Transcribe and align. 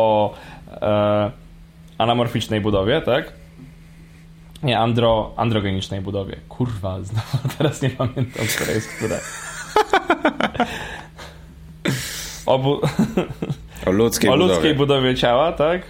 o 0.00 0.34
e, 0.82 1.30
anamorficznej 1.98 2.60
budowie, 2.60 3.00
tak? 3.00 3.32
Nie, 4.62 4.78
andro, 4.78 5.32
androgenicznej 5.36 6.00
budowie. 6.00 6.36
Kurwa, 6.48 7.00
znowu 7.02 7.48
teraz 7.58 7.82
nie 7.82 7.90
pamiętam, 7.90 8.46
która 8.56 8.72
jest 8.72 8.88
która. 8.96 9.16
O, 12.46 12.58
bu- 12.58 12.80
O 13.86 13.90
ludzkiej 13.90 14.30
o 14.30 14.32
budowie. 14.32 14.52
ludzkiej 14.54 14.74
budowie 14.74 15.14
ciała, 15.14 15.52
tak? 15.52 15.82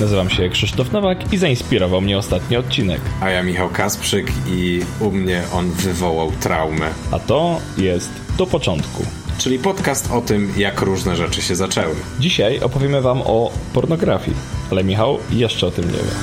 Nazywam 0.00 0.30
się 0.30 0.48
Krzysztof 0.48 0.92
Nowak 0.92 1.32
i 1.32 1.36
zainspirował 1.36 2.00
mnie 2.00 2.18
ostatni 2.18 2.56
odcinek. 2.56 3.00
A 3.20 3.30
ja 3.30 3.42
Michał 3.42 3.68
Kasprzyk 3.68 4.32
i 4.46 4.80
u 5.00 5.10
mnie 5.10 5.42
on 5.54 5.70
wywołał 5.70 6.32
traumę. 6.32 6.88
A 7.10 7.18
to 7.18 7.58
jest 7.78 8.10
do 8.38 8.46
początku. 8.46 9.02
Czyli 9.38 9.58
podcast 9.58 10.12
o 10.12 10.20
tym, 10.20 10.52
jak 10.56 10.80
różne 10.80 11.16
rzeczy 11.16 11.42
się 11.42 11.54
zaczęły. 11.56 11.94
Dzisiaj 12.20 12.60
opowiemy 12.60 13.02
wam 13.02 13.22
o 13.22 13.52
pornografii, 13.74 14.36
ale 14.70 14.84
Michał 14.84 15.18
jeszcze 15.30 15.66
o 15.66 15.70
tym 15.70 15.84
nie 15.84 15.90
wie. 15.90 16.14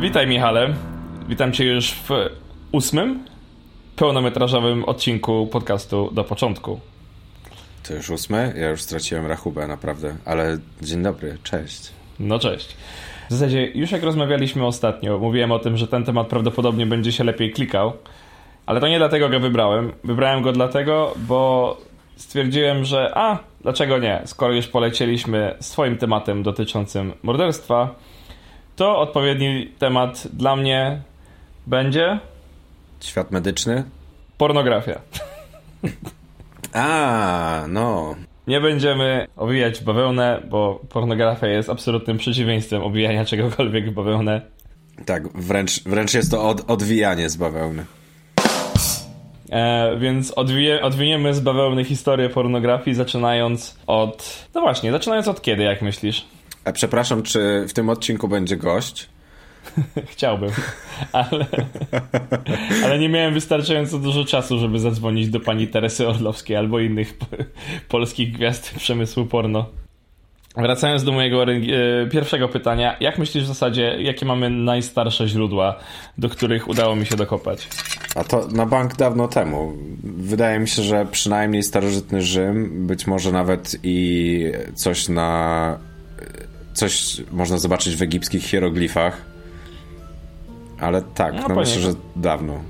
Witaj 0.00 0.26
Michale. 0.26 0.74
Witam 1.28 1.52
cię 1.52 1.64
już 1.64 1.92
w 1.92 2.08
ósmym 2.72 3.24
pełnometrażowym 3.96 4.84
odcinku 4.84 5.46
podcastu 5.46 6.10
do 6.12 6.24
początku. 6.24 6.80
To 7.88 7.94
już 7.94 8.10
ósme? 8.10 8.52
Ja 8.56 8.68
już 8.70 8.82
straciłem 8.82 9.26
rachubę, 9.26 9.66
naprawdę. 9.66 10.16
Ale 10.24 10.58
dzień 10.82 11.02
dobry, 11.02 11.38
cześć. 11.42 11.90
No 12.20 12.38
cześć. 12.38 12.76
W 13.30 13.32
zasadzie 13.32 13.66
już 13.66 13.90
jak 13.90 14.02
rozmawialiśmy 14.02 14.66
ostatnio, 14.66 15.18
mówiłem 15.18 15.52
o 15.52 15.58
tym, 15.58 15.76
że 15.76 15.88
ten 15.88 16.04
temat 16.04 16.26
prawdopodobnie 16.26 16.86
będzie 16.86 17.12
się 17.12 17.24
lepiej 17.24 17.52
klikał, 17.52 17.92
ale 18.66 18.80
to 18.80 18.88
nie 18.88 18.98
dlatego 18.98 19.28
go 19.28 19.40
wybrałem. 19.40 19.92
Wybrałem 20.04 20.42
go 20.42 20.52
dlatego, 20.52 21.14
bo 21.16 21.76
stwierdziłem, 22.16 22.84
że 22.84 23.12
a, 23.14 23.38
dlaczego 23.60 23.98
nie? 23.98 24.22
Skoro 24.24 24.52
już 24.54 24.66
polecieliśmy 24.66 25.54
swoim 25.60 25.98
tematem 25.98 26.42
dotyczącym 26.42 27.12
morderstwa, 27.22 27.94
to 28.76 28.98
odpowiedni 28.98 29.66
temat 29.78 30.28
dla 30.32 30.56
mnie 30.56 31.00
będzie 31.66 32.18
Świat 33.00 33.30
medyczny? 33.30 33.84
pornografia. 34.38 35.00
A, 36.74 37.64
no. 37.68 38.14
Nie 38.46 38.60
będziemy 38.60 39.26
owijać 39.36 39.80
bawełnę, 39.80 40.42
bo 40.50 40.80
pornografia 40.88 41.46
jest 41.46 41.70
absolutnym 41.70 42.18
przeciwieństwem 42.18 42.82
owijania 42.82 43.24
czegokolwiek 43.24 43.90
w 43.90 43.94
bawełnę. 43.94 44.40
Tak, 45.06 45.28
wręcz, 45.28 45.82
wręcz 45.82 46.14
jest 46.14 46.30
to 46.30 46.48
od, 46.48 46.70
odwijanie 46.70 47.30
z 47.30 47.36
bawełny. 47.36 47.84
E, 49.50 49.96
więc 49.98 50.30
odwiję, 50.30 50.82
odwiniemy 50.82 51.34
z 51.34 51.40
bawełny 51.40 51.84
historię 51.84 52.28
pornografii, 52.28 52.94
zaczynając 52.94 53.78
od. 53.86 54.48
No 54.54 54.60
właśnie, 54.60 54.92
zaczynając 54.92 55.28
od 55.28 55.42
kiedy, 55.42 55.62
jak 55.62 55.82
myślisz? 55.82 56.26
A 56.64 56.72
przepraszam, 56.72 57.22
czy 57.22 57.64
w 57.68 57.72
tym 57.72 57.88
odcinku 57.88 58.28
będzie 58.28 58.56
gość? 58.56 59.08
Chciałbym, 60.12 60.50
ale, 61.12 61.46
ale 62.84 62.98
nie 62.98 63.08
miałem 63.08 63.34
wystarczająco 63.34 63.98
dużo 63.98 64.24
czasu, 64.24 64.58
żeby 64.58 64.78
zadzwonić 64.78 65.28
do 65.28 65.40
pani 65.40 65.68
Teresy 65.68 66.08
Orlowskiej 66.08 66.56
albo 66.56 66.80
innych 66.80 67.18
polskich 67.88 68.32
gwiazd 68.32 68.74
przemysłu 68.74 69.26
porno. 69.26 69.66
Wracając 70.56 71.04
do 71.04 71.12
mojego 71.12 71.44
e, 71.44 71.56
pierwszego 72.12 72.48
pytania, 72.48 72.96
jak 73.00 73.18
myślisz 73.18 73.44
w 73.44 73.46
zasadzie, 73.46 73.96
jakie 73.98 74.26
mamy 74.26 74.50
najstarsze 74.50 75.28
źródła, 75.28 75.76
do 76.18 76.28
których 76.28 76.68
udało 76.68 76.96
mi 76.96 77.06
się 77.06 77.16
dokopać? 77.16 77.68
A 78.14 78.24
to 78.24 78.48
na 78.48 78.66
bank 78.66 78.96
dawno 78.96 79.28
temu. 79.28 79.72
Wydaje 80.04 80.58
mi 80.58 80.68
się, 80.68 80.82
że 80.82 81.06
przynajmniej 81.10 81.62
starożytny 81.62 82.22
Rzym, 82.22 82.86
być 82.86 83.06
może 83.06 83.32
nawet 83.32 83.76
i 83.82 84.52
coś 84.74 85.08
na. 85.08 85.78
Coś 86.72 87.22
można 87.32 87.58
zobaczyć 87.58 87.96
w 87.96 88.02
egipskich 88.02 88.44
hieroglifach. 88.44 89.33
Ale 90.80 91.02
tak, 91.02 91.34
No, 91.34 91.48
no, 91.48 91.54
myślę, 91.54 91.80
że 91.80 91.90
dawno. 92.16 92.60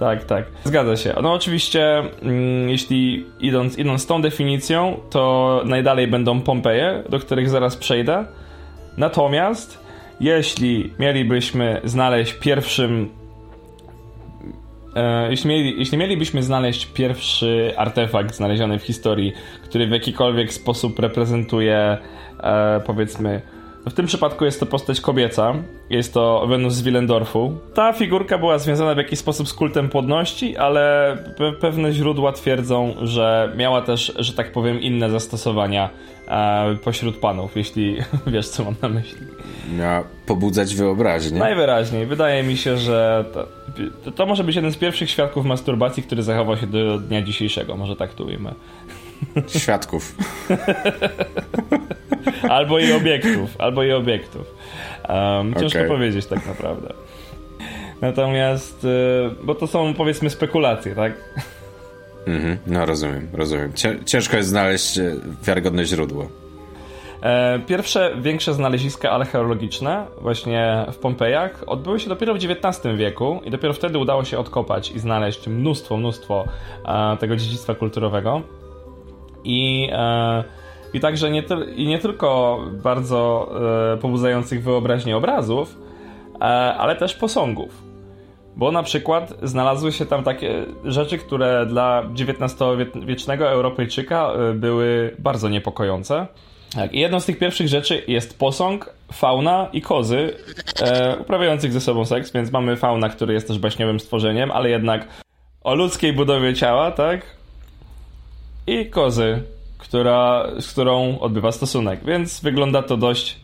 Tak, 0.00 0.24
tak. 0.24 0.44
Zgadza 0.64 0.96
się. 0.96 1.14
No 1.22 1.32
oczywiście, 1.32 1.98
mm, 1.98 2.68
jeśli 2.68 3.26
idąc, 3.40 3.78
idąc 3.78 4.06
tą 4.06 4.22
definicją, 4.22 4.96
to 5.10 5.62
najdalej 5.64 6.08
będą 6.08 6.40
Pompeje, 6.40 7.02
do 7.08 7.18
których 7.18 7.50
zaraz 7.50 7.76
przejdę. 7.76 8.24
Natomiast, 8.96 9.84
jeśli 10.20 10.92
mielibyśmy 10.98 11.80
znaleźć 11.84 12.32
pierwszym. 12.32 13.08
E, 14.96 15.30
jeśli, 15.30 15.50
mieli, 15.50 15.78
jeśli 15.78 15.98
mielibyśmy 15.98 16.42
znaleźć 16.42 16.86
pierwszy 16.86 17.72
artefakt 17.76 18.34
znaleziony 18.34 18.78
w 18.78 18.82
historii, 18.82 19.32
który 19.64 19.86
w 19.86 19.90
jakikolwiek 19.90 20.52
sposób 20.52 20.98
reprezentuje, 20.98 21.98
e, 22.42 22.80
powiedzmy, 22.86 23.42
w 23.86 23.92
tym 23.92 24.06
przypadku 24.06 24.44
jest 24.44 24.60
to 24.60 24.66
postać 24.66 25.00
kobieca, 25.00 25.54
jest 25.90 26.14
to 26.14 26.46
Wenus 26.46 26.74
z 26.74 26.82
Willendorfu. 26.82 27.58
Ta 27.74 27.92
figurka 27.92 28.38
była 28.38 28.58
związana 28.58 28.94
w 28.94 28.98
jakiś 28.98 29.18
sposób 29.18 29.48
z 29.48 29.54
kultem 29.54 29.88
płodności, 29.88 30.56
ale 30.56 31.16
pe 31.36 31.52
pewne 31.52 31.92
źródła 31.92 32.32
twierdzą, 32.32 32.94
że 33.02 33.52
miała 33.56 33.82
też, 33.82 34.12
że 34.18 34.32
tak 34.32 34.52
powiem, 34.52 34.80
inne 34.80 35.10
zastosowania 35.10 35.90
e, 36.28 36.76
pośród 36.84 37.16
panów, 37.16 37.56
jeśli 37.56 37.96
wiesz, 38.26 38.48
co 38.48 38.64
mam 38.64 38.74
na 38.82 38.88
myśli. 38.88 39.26
Miała 39.78 40.04
pobudzać 40.26 40.74
wyobraźnię. 40.74 41.38
Najwyraźniej. 41.38 42.06
Wydaje 42.06 42.42
mi 42.42 42.56
się, 42.56 42.76
że 42.76 43.24
to, 43.34 43.46
to, 44.04 44.10
to 44.10 44.26
może 44.26 44.44
być 44.44 44.56
jeden 44.56 44.72
z 44.72 44.76
pierwszych 44.76 45.10
świadków 45.10 45.46
masturbacji, 45.46 46.02
który 46.02 46.22
zachował 46.22 46.56
się 46.56 46.66
do 46.66 46.98
dnia 46.98 47.22
dzisiejszego. 47.22 47.76
Może 47.76 47.96
tak 47.96 48.14
tu 48.14 48.26
ujmę. 48.26 48.54
Świadków. 49.58 50.14
Albo 52.50 52.78
i 52.78 52.92
obiektów, 52.92 53.50
albo 53.58 53.82
i 53.82 53.92
obiektów. 53.92 54.54
Um, 55.08 55.54
ciężko 55.54 55.78
Okej. 55.78 55.88
powiedzieć 55.90 56.26
tak 56.26 56.46
naprawdę. 56.46 56.92
Natomiast, 58.00 58.84
y, 58.84 58.88
bo 59.44 59.54
to 59.54 59.66
są 59.66 59.94
powiedzmy 59.94 60.30
spekulacje, 60.30 60.94
tak? 60.94 61.12
Mhm, 62.26 62.58
no 62.66 62.86
rozumiem, 62.86 63.28
rozumiem. 63.32 63.72
Cię- 63.72 64.04
Ciężko 64.04 64.36
jest 64.36 64.48
znaleźć 64.48 64.98
e, 64.98 65.16
wiarygodne 65.42 65.84
źródło. 65.84 66.28
E, 67.22 67.58
Pierwsze 67.66 68.12
większe 68.20 68.54
znaleziska 68.54 69.10
archeologiczne 69.10 70.06
właśnie 70.20 70.86
w 70.92 70.96
Pompejach 70.96 71.62
odbyły 71.66 72.00
się 72.00 72.08
dopiero 72.08 72.34
w 72.34 72.36
XIX 72.36 72.96
wieku 72.96 73.40
i 73.44 73.50
dopiero 73.50 73.74
wtedy 73.74 73.98
udało 73.98 74.24
się 74.24 74.38
odkopać 74.38 74.90
i 74.90 74.98
znaleźć 74.98 75.46
mnóstwo, 75.46 75.96
mnóstwo 75.96 76.44
e, 76.84 77.16
tego 77.16 77.36
dziedzictwa 77.36 77.74
kulturowego. 77.74 78.42
I, 79.44 79.88
e, 79.92 80.44
i 80.92 81.00
także 81.00 81.30
nie, 81.30 81.42
i 81.76 81.86
nie 81.86 81.98
tylko 81.98 82.60
bardzo 82.82 83.50
e, 83.94 83.96
pobudzających 83.96 84.62
wyobraźnię 84.62 85.16
obrazów, 85.16 85.78
e, 86.34 86.44
ale 86.74 86.96
też 86.96 87.14
posągów. 87.14 87.82
Bo 88.56 88.72
na 88.72 88.82
przykład 88.82 89.34
znalazły 89.42 89.92
się 89.92 90.06
tam 90.06 90.24
takie 90.24 90.66
rzeczy, 90.84 91.18
które 91.18 91.66
dla 91.66 92.02
XIX-wiecznego 92.02 93.50
Europejczyka 93.50 94.32
były 94.54 95.16
bardzo 95.18 95.48
niepokojące. 95.48 96.26
Tak, 96.74 96.94
i 96.94 97.00
jedną 97.00 97.20
z 97.20 97.24
tych 97.24 97.38
pierwszych 97.38 97.68
rzeczy 97.68 98.02
jest 98.08 98.38
posąg, 98.38 98.94
fauna 99.12 99.68
i 99.72 99.82
kozy 99.82 100.36
e, 100.82 101.16
uprawiających 101.16 101.72
ze 101.72 101.80
sobą 101.80 102.04
seks, 102.04 102.32
więc 102.32 102.52
mamy 102.52 102.76
fauna, 102.76 103.08
który 103.08 103.34
jest 103.34 103.48
też 103.48 103.58
baśniowym 103.58 104.00
stworzeniem, 104.00 104.50
ale 104.50 104.70
jednak 104.70 105.08
o 105.62 105.74
ludzkiej 105.74 106.12
budowie 106.12 106.54
ciała, 106.54 106.90
tak? 106.90 107.39
I 108.70 108.86
kozy, 108.86 109.42
która, 109.78 110.46
z 110.60 110.72
którą 110.72 111.18
odbywa 111.18 111.52
stosunek, 111.52 112.00
więc 112.04 112.40
wygląda 112.40 112.82
to 112.82 112.96
dość 112.96 113.36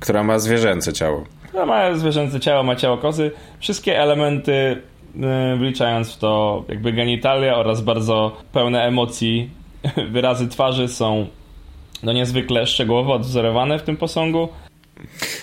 Która 0.00 0.22
ma 0.22 0.38
zwierzęce 0.38 0.92
ciało. 0.92 1.24
no, 1.54 1.66
ma 1.66 1.94
zwierzęce 1.94 2.40
ciało, 2.40 2.62
ma 2.62 2.76
ciało 2.76 2.98
kozy. 2.98 3.30
Wszystkie 3.60 3.98
elementy, 3.98 4.82
yy, 5.14 5.56
wliczając 5.58 6.12
w 6.12 6.18
to 6.18 6.64
jakby 6.68 6.92
genitalia 6.92 7.56
oraz 7.56 7.80
bardzo 7.80 8.36
pełne 8.52 8.82
emocji, 8.82 9.50
wyrazy 10.12 10.48
twarzy 10.48 10.88
są 10.88 11.26
no 12.02 12.12
niezwykle 12.12 12.66
szczegółowo 12.66 13.14
odwzorowane 13.14 13.78
w 13.78 13.82
tym 13.82 13.96
posągu. 13.96 14.48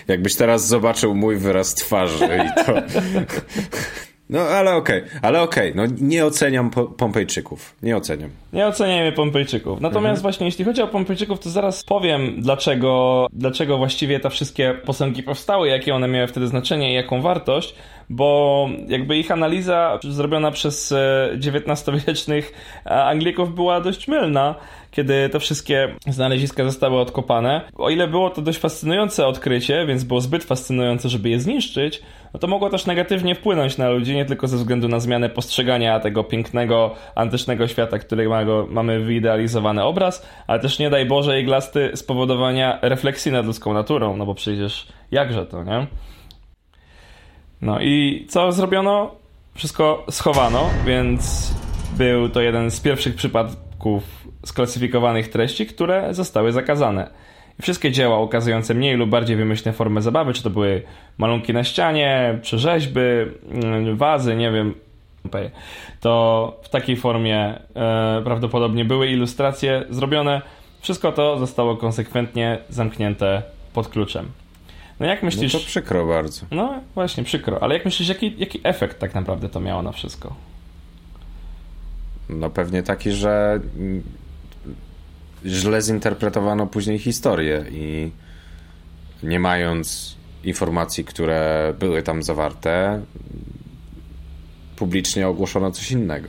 Jakbyś 0.08 0.36
teraz 0.36 0.68
zobaczył 0.68 1.16
mój 1.16 1.38
wyraz 1.38 1.76
twarzy 1.76 2.26
i 2.26 2.66
to... 2.66 2.74
No 4.30 4.40
ale 4.40 4.76
okej, 4.76 5.04
ale 5.22 5.42
okej, 5.42 5.74
no 5.76 5.84
nie 6.02 6.26
oceniam 6.26 6.70
po 6.70 6.86
Pompejczyków, 6.86 7.76
nie 7.84 7.98
oceniam. 7.98 8.30
Nie 8.54 8.68
oceniajmy 8.68 9.12
Pompejczyków. 9.12 9.82
Natomiast 9.82 10.22
właśnie 10.22 10.46
jeśli 10.46 10.66
chodzi 10.66 10.82
o 10.82 10.88
Pompejczyków, 10.88 11.40
to 11.40 11.50
zaraz 11.50 11.84
powiem, 11.84 12.42
dlaczego, 12.42 13.28
dlaczego 13.34 13.78
właściwie 13.78 14.20
te 14.20 14.30
wszystkie 14.30 14.74
posągi 14.86 15.24
powstały, 15.24 15.68
jakie 15.68 15.96
one 15.96 16.08
miały 16.08 16.28
wtedy 16.28 16.48
znaczenie 16.48 16.92
i 16.92 16.96
jaką 16.96 17.22
wartość, 17.22 17.76
bo 18.10 18.70
jakby 18.88 19.18
ich 19.18 19.32
analiza 19.32 20.00
zrobiona 20.04 20.52
przez 20.52 20.92
e, 20.92 21.30
XIX-wiecznych 21.34 22.54
e, 22.86 23.04
Anglików 23.04 23.56
była 23.56 23.82
dość 23.82 24.08
mylna, 24.08 24.56
kiedy 24.92 25.30
te 25.30 25.40
wszystkie 25.40 25.96
znaleziska 26.08 26.64
zostały 26.64 27.00
odkopane. 27.00 27.62
O 27.76 27.90
ile 27.90 28.08
było 28.08 28.30
to 28.30 28.42
dość 28.42 28.60
fascynujące 28.60 29.28
odkrycie, 29.28 29.86
więc 29.86 30.04
było 30.04 30.22
zbyt 30.22 30.44
fascynujące, 30.44 31.10
żeby 31.10 31.30
je 31.30 31.40
zniszczyć, 31.40 32.02
no 32.34 32.40
to 32.40 32.48
mogło 32.48 32.70
też 32.70 32.86
negatywnie 32.86 33.36
wpłynąć 33.36 33.78
na 33.78 33.90
ludzi, 33.90 34.16
nie 34.16 34.26
tylko 34.26 34.48
ze 34.48 34.58
względu 34.58 34.88
na 34.88 35.00
zmianę 35.00 35.30
postrzegania 35.30 36.00
tego 36.00 36.24
pięknego, 36.24 36.96
antycznego 37.16 37.68
świata, 37.68 38.00
którego 38.00 38.68
mamy 38.70 39.00
wyidealizowany 39.00 39.84
obraz, 39.84 40.28
ale 40.48 40.60
też 40.60 40.80
nie 40.80 40.90
daj 40.90 41.06
Boże 41.06 41.42
iglasty 41.42 41.92
spowodowania 41.96 42.80
refleksji 42.82 43.32
nad 43.32 43.46
ludzką 43.46 43.74
naturą, 43.74 44.18
no 44.18 44.26
bo 44.26 44.36
przecież 44.36 44.88
jakże 45.12 45.46
to, 45.46 45.64
nie? 45.64 45.88
No 47.62 47.80
i 47.82 48.26
co 48.30 48.52
zrobiono? 48.52 49.12
Wszystko 49.56 50.06
schowano, 50.10 50.70
więc 50.86 51.54
był 51.98 52.30
to 52.30 52.42
jeden 52.42 52.72
z 52.72 52.82
pierwszych 52.82 53.16
przypadków 53.16 54.04
sklasyfikowanych 54.46 55.28
treści, 55.28 55.66
które 55.66 56.14
zostały 56.14 56.52
zakazane. 56.52 57.10
Wszystkie 57.62 57.92
dzieła 57.92 58.20
ukazujące 58.20 58.74
mniej 58.74 58.96
lub 58.96 59.10
bardziej 59.10 59.36
wymyślne 59.36 59.74
formy 59.74 60.02
zabawy, 60.02 60.34
czy 60.34 60.44
to 60.44 60.50
były 60.50 60.84
malunki 61.18 61.54
na 61.54 61.64
ścianie, 61.64 62.40
czy 62.42 62.60
rzeźby, 62.60 63.00
mm, 63.52 63.98
wazy, 63.98 64.36
nie 64.36 64.52
wiem, 64.52 64.74
to 66.02 66.60
w 66.64 66.70
takiej 66.70 66.98
formie 66.98 67.60
e, 67.76 68.22
prawdopodobnie 68.24 68.86
były 68.86 69.08
ilustracje 69.08 69.84
zrobione. 69.90 70.42
Wszystko 70.82 71.12
to 71.12 71.40
zostało 71.40 71.78
konsekwentnie 71.78 72.58
zamknięte 72.70 73.42
pod 73.74 73.88
kluczem. 73.88 74.26
No 75.00 75.06
jak 75.06 75.24
myślisz... 75.24 75.54
No 75.54 75.60
to 75.60 75.66
przykro 75.66 76.08
bardzo. 76.08 76.46
No 76.52 76.74
właśnie, 76.96 77.24
przykro. 77.24 77.64
Ale 77.64 77.74
jak 77.74 77.86
myślisz, 77.86 78.10
jaki, 78.10 78.36
jaki 78.38 78.60
efekt 78.64 79.00
tak 79.00 79.16
naprawdę 79.16 79.50
to 79.50 79.60
miało 79.60 79.82
na 79.82 79.92
wszystko? 79.92 80.36
No 82.30 82.50
pewnie 82.50 82.84
taki, 82.84 83.12
że 83.12 83.60
źle 85.46 85.82
zinterpretowano 85.82 86.68
później 86.68 87.00
historię 87.00 87.66
i 87.72 88.12
nie 89.24 89.40
mając 89.40 90.16
informacji, 90.44 91.06
które 91.06 91.74
były 91.80 92.04
tam 92.04 92.24
zawarte, 92.24 93.02
publicznie 94.76 95.28
ogłoszono 95.28 95.72
coś 95.72 95.92
innego. 95.92 96.28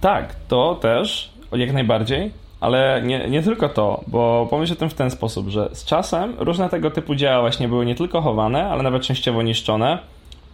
Tak, 0.00 0.34
to 0.48 0.74
też, 0.74 1.32
jak 1.52 1.72
najbardziej, 1.72 2.30
ale 2.60 3.02
nie, 3.04 3.28
nie 3.28 3.42
tylko 3.42 3.68
to, 3.68 4.04
bo 4.06 4.46
pomyśl 4.50 4.72
o 4.72 4.76
tym 4.76 4.90
w 4.90 4.94
ten 4.94 5.10
sposób, 5.10 5.48
że 5.48 5.70
z 5.72 5.84
czasem 5.84 6.34
różne 6.38 6.68
tego 6.68 6.90
typu 6.90 7.14
dzieła 7.14 7.40
właśnie 7.40 7.68
były 7.68 7.86
nie 7.86 7.94
tylko 7.94 8.20
chowane, 8.20 8.64
ale 8.64 8.82
nawet 8.82 9.02
częściowo 9.02 9.42
niszczone 9.42 9.98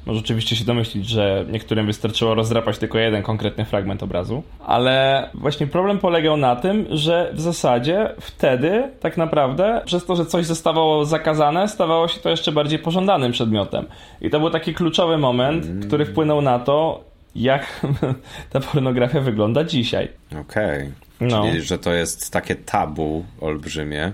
może 0.06 0.20
oczywiście 0.20 0.56
się 0.56 0.64
domyślić, 0.64 1.08
że 1.08 1.44
niektórym 1.50 1.86
wystarczyło 1.86 2.34
rozdrapać 2.34 2.78
tylko 2.78 2.98
jeden 2.98 3.22
konkretny 3.22 3.64
fragment 3.64 4.02
obrazu, 4.02 4.42
ale 4.66 5.28
właśnie 5.34 5.66
problem 5.66 5.98
polegał 5.98 6.36
na 6.36 6.56
tym, 6.56 6.86
że 6.90 7.30
w 7.34 7.40
zasadzie 7.40 8.14
wtedy 8.20 8.90
tak 9.00 9.16
naprawdę 9.16 9.82
przez 9.84 10.04
to, 10.04 10.16
że 10.16 10.26
coś 10.26 10.46
zostawało 10.46 11.04
zakazane, 11.04 11.68
stawało 11.68 12.08
się 12.08 12.20
to 12.20 12.30
jeszcze 12.30 12.52
bardziej 12.52 12.78
pożądanym 12.78 13.32
przedmiotem. 13.32 13.86
I 14.20 14.30
to 14.30 14.40
był 14.40 14.50
taki 14.50 14.74
kluczowy 14.74 15.18
moment, 15.18 15.64
mm. 15.64 15.82
który 15.82 16.06
wpłynął 16.06 16.40
na 16.40 16.58
to, 16.58 17.04
jak 17.34 17.86
ta 18.52 18.60
pornografia 18.60 19.20
wygląda 19.20 19.64
dzisiaj. 19.64 20.08
Okej. 20.40 20.78
Okay. 20.78 20.92
No. 21.20 21.42
Czyli, 21.42 21.62
że 21.62 21.78
to 21.78 21.92
jest 21.92 22.30
takie 22.30 22.54
tabu 22.54 23.24
olbrzymie, 23.40 24.12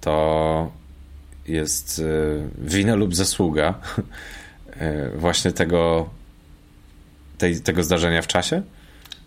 to 0.00 0.70
jest 1.48 1.98
y, 1.98 2.48
wina 2.58 2.94
lub 2.94 3.14
zasługa 3.14 3.74
właśnie 5.16 5.52
tego, 5.52 6.08
tej, 7.38 7.60
tego 7.60 7.82
zdarzenia 7.82 8.22
w 8.22 8.26
czasie? 8.26 8.62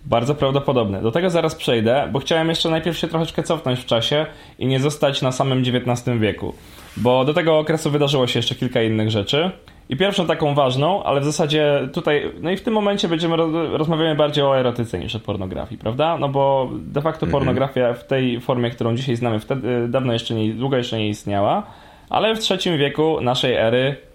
Bardzo 0.05 0.35
prawdopodobne. 0.35 1.01
Do 1.01 1.11
tego 1.11 1.29
zaraz 1.29 1.55
przejdę, 1.55 2.09
bo 2.11 2.19
chciałem 2.19 2.49
jeszcze 2.49 2.69
najpierw 2.69 2.97
się 2.97 3.07
troszeczkę 3.07 3.43
cofnąć 3.43 3.79
w 3.79 3.85
czasie 3.85 4.25
i 4.59 4.67
nie 4.67 4.79
zostać 4.79 5.21
na 5.21 5.31
samym 5.31 5.63
XIX 5.75 6.19
wieku, 6.19 6.53
bo 6.97 7.25
do 7.25 7.33
tego 7.33 7.59
okresu 7.59 7.91
wydarzyło 7.91 8.27
się 8.27 8.39
jeszcze 8.39 8.55
kilka 8.55 8.81
innych 8.81 9.11
rzeczy. 9.11 9.51
I 9.89 9.97
pierwszą 9.97 10.27
taką 10.27 10.55
ważną, 10.55 11.03
ale 11.03 11.21
w 11.21 11.25
zasadzie 11.25 11.89
tutaj, 11.93 12.31
no 12.41 12.51
i 12.51 12.57
w 12.57 12.61
tym 12.61 12.73
momencie 12.73 13.07
będziemy 13.07 13.37
rozmawiamy 13.77 14.15
bardziej 14.15 14.43
o 14.43 14.59
erotyce 14.59 14.99
niż 14.99 15.15
o 15.15 15.19
pornografii, 15.19 15.79
prawda? 15.79 16.17
No 16.17 16.29
bo 16.29 16.69
de 16.73 17.01
facto 17.01 17.25
mhm. 17.25 17.31
pornografia 17.31 17.93
w 17.93 18.07
tej 18.07 18.41
formie, 18.41 18.71
którą 18.71 18.95
dzisiaj 18.95 19.15
znamy, 19.15 19.39
wtedy 19.39 19.87
dawno 19.87 20.13
jeszcze 20.13 20.33
nie, 20.33 20.53
długo 20.53 20.77
jeszcze 20.77 20.97
nie 20.97 21.09
istniała, 21.09 21.63
ale 22.09 22.35
w 22.35 22.39
trzecim 22.39 22.77
wieku 22.77 23.21
naszej 23.21 23.53
ery 23.53 24.06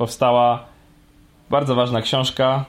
powstała 0.00 0.64
bardzo 1.50 1.74
ważna 1.74 2.02
książka. 2.02 2.64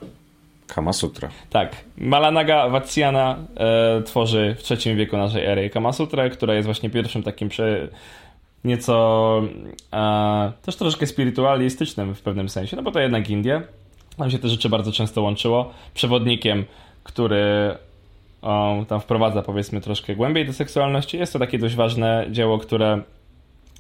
Kama 0.68 0.94
Sutra. 0.94 1.30
Tak. 1.50 1.76
Malanaga 1.98 2.70
Vatsiana 2.70 3.38
e, 3.58 4.02
tworzy 4.02 4.56
w 4.60 4.64
trzecim 4.64 4.98
wieku 4.98 5.18
naszej 5.18 5.46
ery 5.46 5.70
Kama 5.70 5.94
Sutra, 5.94 6.30
która 6.30 6.54
jest 6.54 6.66
właśnie 6.66 6.90
pierwszym 6.90 7.24
takim 7.24 7.50
prze, 7.50 7.88
nieco 8.64 9.42
e, 9.94 10.52
też 10.62 10.76
troszkę 10.76 11.08
spirytualistycznym 11.08 12.16
w 12.16 12.22
pewnym 12.22 12.50
sensie, 12.50 12.76
no 12.76 12.84
bo 12.84 12.92
to 12.92 13.00
jednak 13.00 13.30
Indie. 13.30 13.62
Tam 14.18 14.32
się 14.32 14.40
te 14.40 14.50
rzeczy 14.50 14.70
bardzo 14.70 14.92
często 14.92 15.22
łączyło. 15.22 15.72
Przewodnikiem, 15.94 16.66
który 17.04 17.76
o, 18.42 18.86
tam 18.88 19.02
wprowadza 19.02 19.42
powiedzmy 19.42 19.82
troszkę 19.82 20.16
głębiej 20.16 20.46
do 20.46 20.54
seksualności. 20.54 21.18
Jest 21.18 21.34
to 21.34 21.40
takie 21.40 21.60
dość 21.60 21.76
ważne 21.76 22.26
dzieło, 22.32 22.58
które 22.58 23.02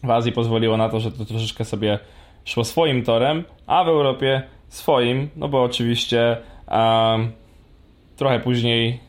w 0.03 0.09
Azji 0.09 0.31
pozwoliło 0.31 0.77
na 0.77 0.89
to, 0.89 0.99
że 0.99 1.11
to 1.11 1.25
troszeczkę 1.25 1.65
sobie 1.65 1.99
szło 2.45 2.63
swoim 2.63 3.03
torem, 3.03 3.43
a 3.67 3.83
w 3.83 3.87
Europie 3.87 4.43
swoim, 4.69 5.29
no 5.35 5.47
bo 5.47 5.63
oczywiście 5.63 6.37
um, 6.67 7.31
trochę 8.15 8.39
później 8.39 8.99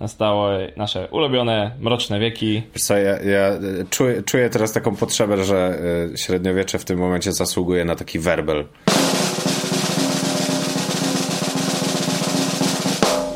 nastały 0.00 0.72
nasze 0.76 1.08
ulubione, 1.10 1.70
mroczne 1.80 2.20
wieki. 2.20 2.62
Co, 2.74 2.96
ja, 2.96 3.22
ja 3.22 3.50
czuję, 3.90 4.22
czuję, 4.22 4.50
teraz 4.50 4.72
taką 4.72 4.96
potrzebę, 4.96 5.44
że 5.44 5.78
e, 6.12 6.16
średniowiecze 6.16 6.78
w 6.78 6.84
tym 6.84 6.98
momencie 6.98 7.32
zasługuje 7.32 7.84
na 7.84 7.96
taki 7.96 8.18
werbel. 8.18 8.64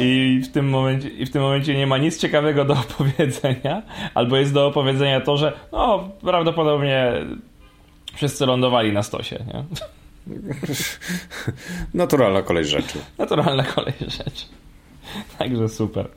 I 0.00 0.40
w, 0.44 0.52
tym 0.52 0.68
momencie, 0.68 1.08
I 1.08 1.26
w 1.26 1.30
tym 1.30 1.42
momencie 1.42 1.74
nie 1.74 1.86
ma 1.86 1.98
nic 1.98 2.18
ciekawego 2.18 2.64
do 2.64 2.74
opowiedzenia, 2.90 3.82
albo 4.14 4.36
jest 4.36 4.52
do 4.52 4.66
opowiedzenia 4.66 5.20
to, 5.20 5.36
że 5.36 5.52
no, 5.72 6.08
prawdopodobnie 6.20 7.12
wszyscy 8.18 8.46
lądowali 8.46 8.92
na 8.92 9.02
stosie, 9.02 9.44
nie? 9.46 9.64
Naturalna 11.94 12.42
kolej 12.42 12.64
rzeczy. 12.64 12.98
Naturalna 13.18 13.64
kolej 13.64 13.94
rzeczy. 14.00 14.46
Także 15.38 15.68
super. 15.68 16.08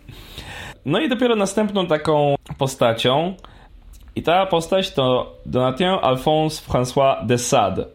No 0.86 1.00
i 1.00 1.10
dopiero 1.10 1.36
następną 1.36 1.88
taką 1.88 2.36
postacią 2.58 3.34
i 4.16 4.24
ta 4.24 4.46
postać 4.46 4.94
to 4.94 5.36
Donatien 5.46 5.98
Alphonse 6.02 6.62
François 6.72 7.26
de 7.26 7.38
Sade. 7.38 7.86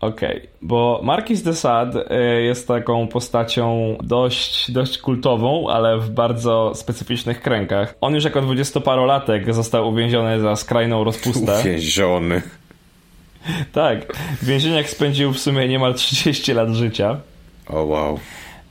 Okej, 0.00 0.36
okay. 0.36 0.48
bo 0.62 1.00
Marquis 1.02 1.42
de 1.42 1.54
Sade 1.54 2.12
y, 2.12 2.42
jest 2.42 2.68
taką 2.68 3.08
postacią 3.08 3.96
dość, 4.02 4.70
dość 4.70 4.98
kultową, 4.98 5.68
ale 5.68 5.98
w 5.98 6.10
bardzo 6.10 6.72
specyficznych 6.74 7.42
kręgach. 7.42 7.94
On 8.00 8.14
już 8.14 8.24
jako 8.24 8.40
dwudziestoparolatek 8.40 9.54
został 9.54 9.88
uwięziony 9.88 10.40
za 10.40 10.56
skrajną 10.56 11.04
rozpustę. 11.04 11.60
Uwięziony. 11.60 12.42
tak. 13.72 14.16
W 14.16 14.44
więzieniach 14.44 14.90
spędził 14.90 15.32
w 15.32 15.38
sumie 15.38 15.68
niemal 15.68 15.94
30 15.94 16.52
lat 16.52 16.68
życia. 16.68 17.20
O 17.68 17.72
oh, 17.72 17.82
wow. 17.82 18.18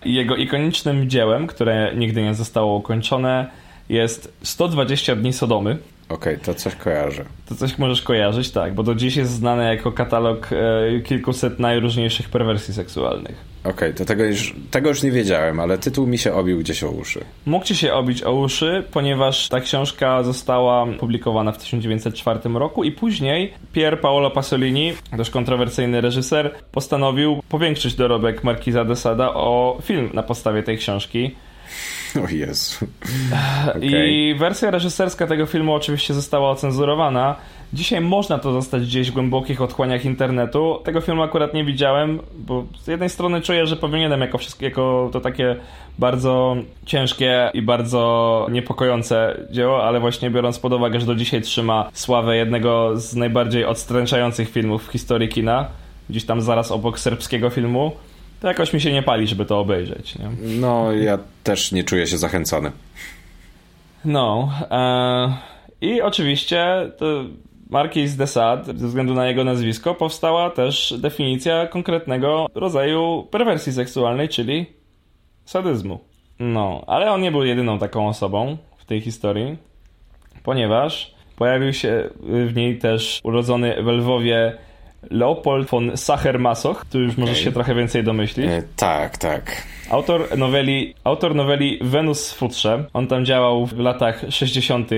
Jego 0.06 0.36
ikonicznym 0.36 1.10
dziełem, 1.10 1.48
które 1.48 1.92
nigdy 1.96 2.22
nie 2.22 2.36
zostało 2.36 2.78
ukończone, 2.78 3.48
jest 3.90 4.34
120 4.44 5.16
dni 5.16 5.34
Sodomy. 5.34 5.78
Okej, 6.10 6.34
okay, 6.34 6.46
to 6.46 6.54
coś 6.54 6.76
kojarzę. 6.76 7.26
To 7.50 7.56
coś 7.56 7.78
możesz 7.78 8.02
kojarzyć, 8.02 8.52
tak, 8.52 8.74
bo 8.74 8.84
do 8.84 8.96
dziś 8.96 9.16
jest 9.16 9.32
znane 9.32 9.76
jako 9.76 9.92
katalog 9.92 10.50
e, 10.52 11.00
kilkuset 11.00 11.60
najróżniejszych 11.60 12.30
perwersji 12.30 12.74
seksualnych. 12.74 13.50
Okej, 13.60 13.74
okay, 13.74 13.94
to 13.94 14.06
tego 14.06 14.24
już, 14.24 14.56
tego 14.72 14.90
już 14.90 15.04
nie 15.04 15.12
wiedziałem, 15.12 15.60
ale 15.60 15.78
tytuł 15.78 16.08
mi 16.08 16.18
się 16.18 16.34
obił 16.34 16.60
gdzieś 16.60 16.84
o 16.84 16.92
uszy. 16.92 17.20
Mógł 17.46 17.66
ci 17.66 17.76
się 17.76 17.94
obić 17.94 18.24
o 18.24 18.34
uszy, 18.34 18.84
ponieważ 18.92 19.50
ta 19.50 19.60
książka 19.60 20.24
została 20.24 20.86
publikowana 20.86 21.52
w 21.52 21.58
1904 21.58 22.40
roku 22.54 22.84
i 22.84 22.92
później 22.92 23.54
Pier 23.74 24.02
Paolo 24.02 24.32
Pasolini, 24.32 24.94
dość 25.18 25.30
kontrowersyjny 25.30 26.02
reżyser, 26.02 26.52
postanowił 26.72 27.42
powiększyć 27.50 27.96
dorobek 27.96 28.44
Markiza 28.44 28.86
de 28.86 28.96
Sada 28.96 29.34
o 29.34 29.78
film 29.84 30.10
na 30.14 30.24
podstawie 30.24 30.64
tej 30.64 30.78
książki. 30.78 31.36
O 32.26 32.30
Jezu. 32.30 32.86
Okay. 33.70 34.08
I 34.08 34.36
wersja 34.36 34.72
reżyserska 34.72 35.28
tego 35.28 35.46
filmu 35.46 35.74
oczywiście 35.74 36.14
została 36.14 36.50
ocenzurowana. 36.50 37.36
Dzisiaj 37.74 38.02
można 38.02 38.40
to 38.40 38.54
zostać 38.54 38.84
gdzieś 38.84 39.12
w 39.12 39.14
głębokich 39.14 39.62
otchłaniach 39.62 40.06
internetu. 40.06 40.80
Tego 40.84 41.02
filmu 41.02 41.24
akurat 41.24 41.54
nie 41.54 41.66
widziałem, 41.66 42.20
bo 42.38 42.66
z 42.82 42.88
jednej 42.88 43.10
strony 43.10 43.42
czuję, 43.42 43.68
że 43.68 43.76
powinienem 43.76 44.22
jako, 44.22 44.38
wszystko, 44.38 44.66
jako 44.66 45.10
to 45.14 45.22
takie 45.22 45.56
bardzo 46.00 46.56
ciężkie 46.86 47.52
i 47.54 47.62
bardzo 47.62 48.48
niepokojące 48.52 49.38
dzieło, 49.52 49.84
ale 49.84 50.00
właśnie 50.00 50.30
biorąc 50.30 50.60
pod 50.60 50.74
uwagę, 50.74 51.00
że 51.00 51.06
do 51.06 51.16
dzisiaj 51.16 51.42
trzyma 51.42 51.90
sławę 51.94 52.38
jednego 52.38 52.92
z 52.98 53.16
najbardziej 53.16 53.66
odstręczających 53.66 54.50
filmów 54.50 54.88
w 54.88 54.92
historii 54.92 55.30
kina, 55.30 55.68
gdzieś 56.10 56.26
tam 56.26 56.42
zaraz 56.42 56.72
obok 56.72 57.00
serbskiego 57.00 57.50
filmu, 57.50 57.92
to 58.42 58.48
jakoś 58.48 58.74
mi 58.74 58.82
się 58.82 58.92
nie 58.92 59.04
pali, 59.04 59.28
żeby 59.28 59.46
to 59.46 59.60
obejrzeć. 59.60 60.16
Nie? 60.16 60.30
No, 60.60 60.94
ja 60.94 61.20
też 61.44 61.72
nie 61.72 61.84
czuję 61.84 62.08
się 62.08 62.18
zachęcony. 62.18 62.72
No. 64.06 64.52
E, 64.72 65.38
I 65.82 66.02
oczywiście 66.02 66.92
to 66.98 67.24
Marquis 67.70 68.16
de 68.16 68.28
Sade, 68.28 68.64
ze 68.66 68.88
względu 68.88 69.14
na 69.14 69.28
jego 69.28 69.44
nazwisko, 69.44 69.96
powstała 69.96 70.50
też 70.50 70.94
definicja 70.98 71.68
konkretnego 71.68 72.48
rodzaju 72.56 73.28
perwersji 73.32 73.74
seksualnej, 73.74 74.30
czyli 74.30 74.66
sadyzmu. 75.46 76.00
No, 76.40 76.84
ale 76.88 77.12
on 77.12 77.22
nie 77.22 77.32
był 77.32 77.44
jedyną 77.44 77.80
taką 77.80 78.08
osobą 78.08 78.58
w 78.78 78.86
tej 78.86 79.02
historii, 79.02 79.58
ponieważ 80.44 81.16
pojawił 81.36 81.74
się 81.74 82.10
w 82.48 82.56
niej 82.56 82.78
też 82.78 83.20
urodzony 83.24 83.84
w 83.84 83.88
Lwowie 83.88 84.58
Leopold 85.12 85.70
von 85.70 85.92
Sacher-Masoch, 85.92 86.86
tu 86.92 87.00
już 87.00 87.14
okay. 87.14 87.26
możesz 87.26 87.44
się 87.44 87.52
trochę 87.52 87.76
więcej 87.76 88.04
domyślić. 88.04 88.48
E, 88.48 88.64
tak, 88.76 89.18
tak. 89.18 89.64
Autor 89.90 90.38
noweli, 90.38 90.94
autor 91.04 91.36
noweli 91.36 91.80
Wenus 91.82 92.34
w 92.34 92.36
futrze. 92.36 92.86
On 92.94 93.08
tam 93.08 93.26
działał 93.26 93.66
w 93.66 93.80
latach 93.80 94.26
60. 94.30 94.92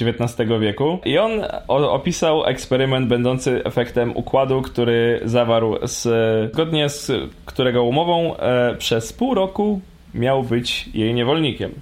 XIX 0.00 0.48
wieku 0.60 0.98
i 1.04 1.18
on 1.18 1.40
opisał 1.68 2.44
eksperyment 2.44 3.08
będący 3.08 3.64
efektem 3.64 4.16
układu, 4.16 4.62
który 4.62 5.20
zawarł 5.24 5.76
z, 5.82 6.08
zgodnie 6.52 6.88
z 6.88 7.12
którego 7.44 7.84
umową 7.84 8.36
e, 8.36 8.74
przez 8.74 9.12
pół 9.12 9.34
roku 9.34 9.80
miał 10.14 10.42
być 10.42 10.88
jej 10.94 11.14
niewolnikiem. 11.14 11.72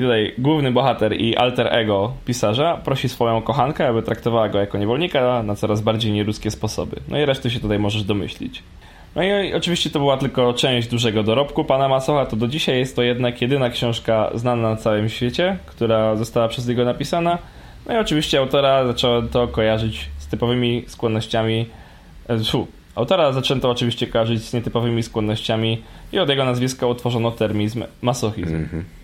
I 0.00 0.02
tutaj 0.02 0.34
główny 0.38 0.72
bohater 0.72 1.20
i 1.20 1.36
alter 1.36 1.74
ego 1.74 2.12
pisarza 2.24 2.76
prosi 2.84 3.08
swoją 3.08 3.42
kochankę, 3.42 3.88
aby 3.88 4.02
traktowała 4.02 4.48
go 4.48 4.58
jako 4.58 4.78
niewolnika 4.78 5.42
na 5.42 5.54
coraz 5.54 5.80
bardziej 5.80 6.12
nieludzkie 6.12 6.50
sposoby. 6.50 6.96
No 7.08 7.18
i 7.18 7.24
resztę 7.24 7.50
się 7.50 7.60
tutaj 7.60 7.78
możesz 7.78 8.04
domyślić. 8.04 8.62
No 9.14 9.22
i 9.22 9.54
oczywiście 9.54 9.90
to 9.90 9.98
była 9.98 10.16
tylko 10.16 10.54
część 10.54 10.88
dużego 10.88 11.22
dorobku 11.22 11.64
pana 11.64 11.88
Masocha, 11.88 12.26
to 12.26 12.36
do 12.36 12.48
dzisiaj 12.48 12.78
jest 12.78 12.96
to 12.96 13.02
jednak 13.02 13.42
jedyna 13.42 13.70
książka 13.70 14.30
znana 14.34 14.70
na 14.70 14.76
całym 14.76 15.08
świecie, 15.08 15.56
która 15.66 16.16
została 16.16 16.48
przez 16.48 16.68
niego 16.68 16.84
napisana. 16.84 17.38
No 17.86 17.94
i 17.94 17.96
oczywiście 17.96 18.38
autora 18.38 18.86
zaczęło 18.86 19.22
to 19.22 19.48
kojarzyć 19.48 20.08
z 20.18 20.26
typowymi 20.26 20.84
skłonnościami. 20.86 21.66
Fu, 22.50 22.66
autora 22.94 23.32
zaczęto 23.32 23.70
oczywiście 23.70 24.06
kojarzyć 24.06 24.42
z 24.42 24.52
nietypowymi 24.52 25.02
skłonnościami 25.02 25.82
i 26.12 26.18
od 26.18 26.28
jego 26.28 26.44
nazwiska 26.44 26.86
utworzono 26.86 27.30
termizm 27.30 27.84
masochizm. 28.02 28.54
Mm 28.54 28.68
-hmm. 28.68 28.99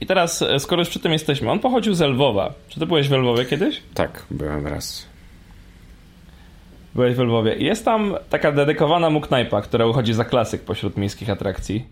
I 0.00 0.06
teraz, 0.06 0.42
e, 0.42 0.60
skoro 0.60 0.82
już 0.82 0.88
przy 0.88 1.00
tym 1.00 1.12
jesteśmy, 1.12 1.50
on 1.50 1.58
pochodził 1.58 1.94
z 1.94 2.00
Lwowa. 2.00 2.52
Czy 2.68 2.80
to 2.80 2.86
byłeś 2.86 3.08
w 3.08 3.12
Lwowie 3.12 3.44
kiedyś? 3.44 3.82
Tak, 3.94 4.22
byłem 4.30 4.66
raz. 4.66 5.06
Byłeś 6.94 7.14
w 7.16 7.18
Lwowie. 7.18 7.54
Jest 7.54 7.84
tam 7.84 8.14
taka 8.30 8.52
dedykowana 8.52 9.10
mu 9.10 9.20
knajpa, 9.20 9.62
która 9.62 9.86
uchodzi 9.86 10.14
za 10.14 10.24
klasyk 10.24 10.62
pośród 10.62 10.96
miejskich 10.96 11.30
atrakcji. 11.30 11.84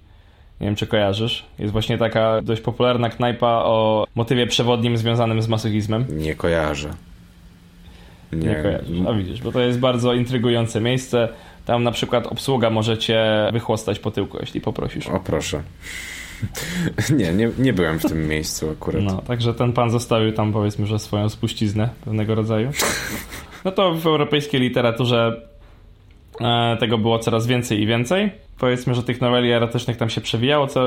Nie 0.60 0.66
wiem, 0.66 0.76
czy 0.76 0.86
kojarzysz. 0.86 1.44
Jest 1.58 1.72
właśnie 1.72 1.98
taka 1.98 2.42
dość 2.42 2.62
popularna 2.62 3.10
knajpa 3.10 3.46
o 3.46 4.06
motywie 4.14 4.46
przewodnim 4.46 4.96
związanym 4.96 5.42
z 5.42 5.48
masochizmem. 5.48 6.06
Nie 6.10 6.34
kojarzę. 6.34 6.90
Nie, 8.32 8.48
nie 8.48 8.54
kojarzysz. 8.54 8.98
A 9.08 9.12
widzisz, 9.12 9.42
bo 9.42 9.52
to 9.52 9.60
jest 9.60 9.78
bardzo 9.78 10.14
intrygujące 10.14 10.80
miejsce. 10.80 11.28
Tam 11.66 11.82
na 11.82 11.90
przykład 11.90 12.26
obsługa 12.26 12.70
możecie 12.70 13.24
wychłostać 13.52 13.98
po 13.98 14.10
tyłku, 14.10 14.38
jeśli 14.40 14.60
poprosisz. 14.60 15.06
O 15.06 15.20
proszę. 15.20 15.62
nie, 17.18 17.32
nie, 17.32 17.50
nie 17.58 17.72
byłem 17.72 17.98
w 17.98 18.02
tym 18.02 18.28
miejscu 18.28 18.70
akurat. 18.70 19.02
No, 19.02 19.22
także 19.22 19.54
ten 19.54 19.72
pan 19.72 19.90
zostawił 19.90 20.32
tam 20.32 20.52
powiedzmy, 20.52 20.86
że 20.86 20.98
swoją 20.98 21.28
spuściznę 21.28 21.88
pewnego 22.04 22.34
rodzaju. 22.34 22.70
No 23.64 23.70
to 23.72 23.94
w 23.94 24.06
europejskiej 24.06 24.60
literaturze 24.60 25.48
e, 26.40 26.76
tego 26.80 26.98
było 26.98 27.18
coraz 27.18 27.46
więcej 27.46 27.80
i 27.80 27.86
więcej. 27.86 28.30
Powiedzmy, 28.58 28.94
że 28.94 29.02
tych 29.02 29.20
noweli 29.20 29.52
erotycznych 29.52 29.96
tam 29.96 30.10
się 30.10 30.20
przewijało 30.20 30.66
co, 30.66 30.84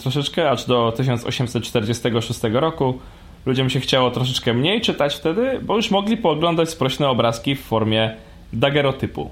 troszeczkę, 0.00 0.50
aż 0.50 0.66
do 0.66 0.92
1846 0.96 2.40
roku. 2.52 2.98
Ludziom 3.46 3.70
się 3.70 3.80
chciało 3.80 4.10
troszeczkę 4.10 4.54
mniej 4.54 4.80
czytać 4.80 5.14
wtedy, 5.14 5.60
bo 5.62 5.76
już 5.76 5.90
mogli 5.90 6.16
pooglądać 6.16 6.70
sprośne 6.70 7.08
obrazki 7.08 7.54
w 7.54 7.60
formie 7.60 8.16
dagerotypu. 8.52 9.30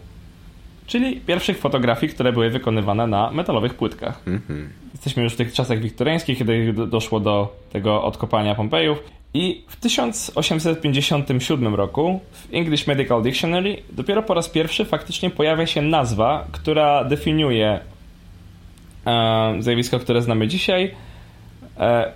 Czyli 0.92 1.20
pierwszych 1.20 1.58
fotografii, 1.58 2.12
które 2.12 2.32
były 2.32 2.50
wykonywane 2.50 3.06
na 3.06 3.30
metalowych 3.30 3.74
płytkach. 3.74 4.24
-hmm. 4.24 4.40
Jesteśmy 4.92 5.22
już 5.22 5.32
w 5.32 5.36
tych 5.36 5.52
czasach 5.52 5.78
wiktoriańskich, 5.78 6.38
kiedy 6.38 6.72
doszło 6.72 7.20
do 7.20 7.56
tego 7.72 8.04
odkopania 8.04 8.54
Pompejów. 8.54 8.98
I 9.34 9.64
w 9.68 9.76
1857 9.76 11.74
roku 11.74 12.20
w 12.32 12.54
English 12.54 12.86
Medical 12.86 13.22
Dictionary 13.22 13.76
dopiero 13.92 14.22
po 14.22 14.34
raz 14.34 14.48
pierwszy 14.48 14.84
faktycznie 14.84 15.30
pojawia 15.30 15.66
się 15.66 15.82
nazwa, 15.82 16.46
która 16.52 17.04
definiuje 17.04 17.80
e, 19.06 19.56
zjawisko, 19.58 19.98
które 19.98 20.22
znamy 20.22 20.48
dzisiaj. 20.48 20.94
E, 21.78 22.12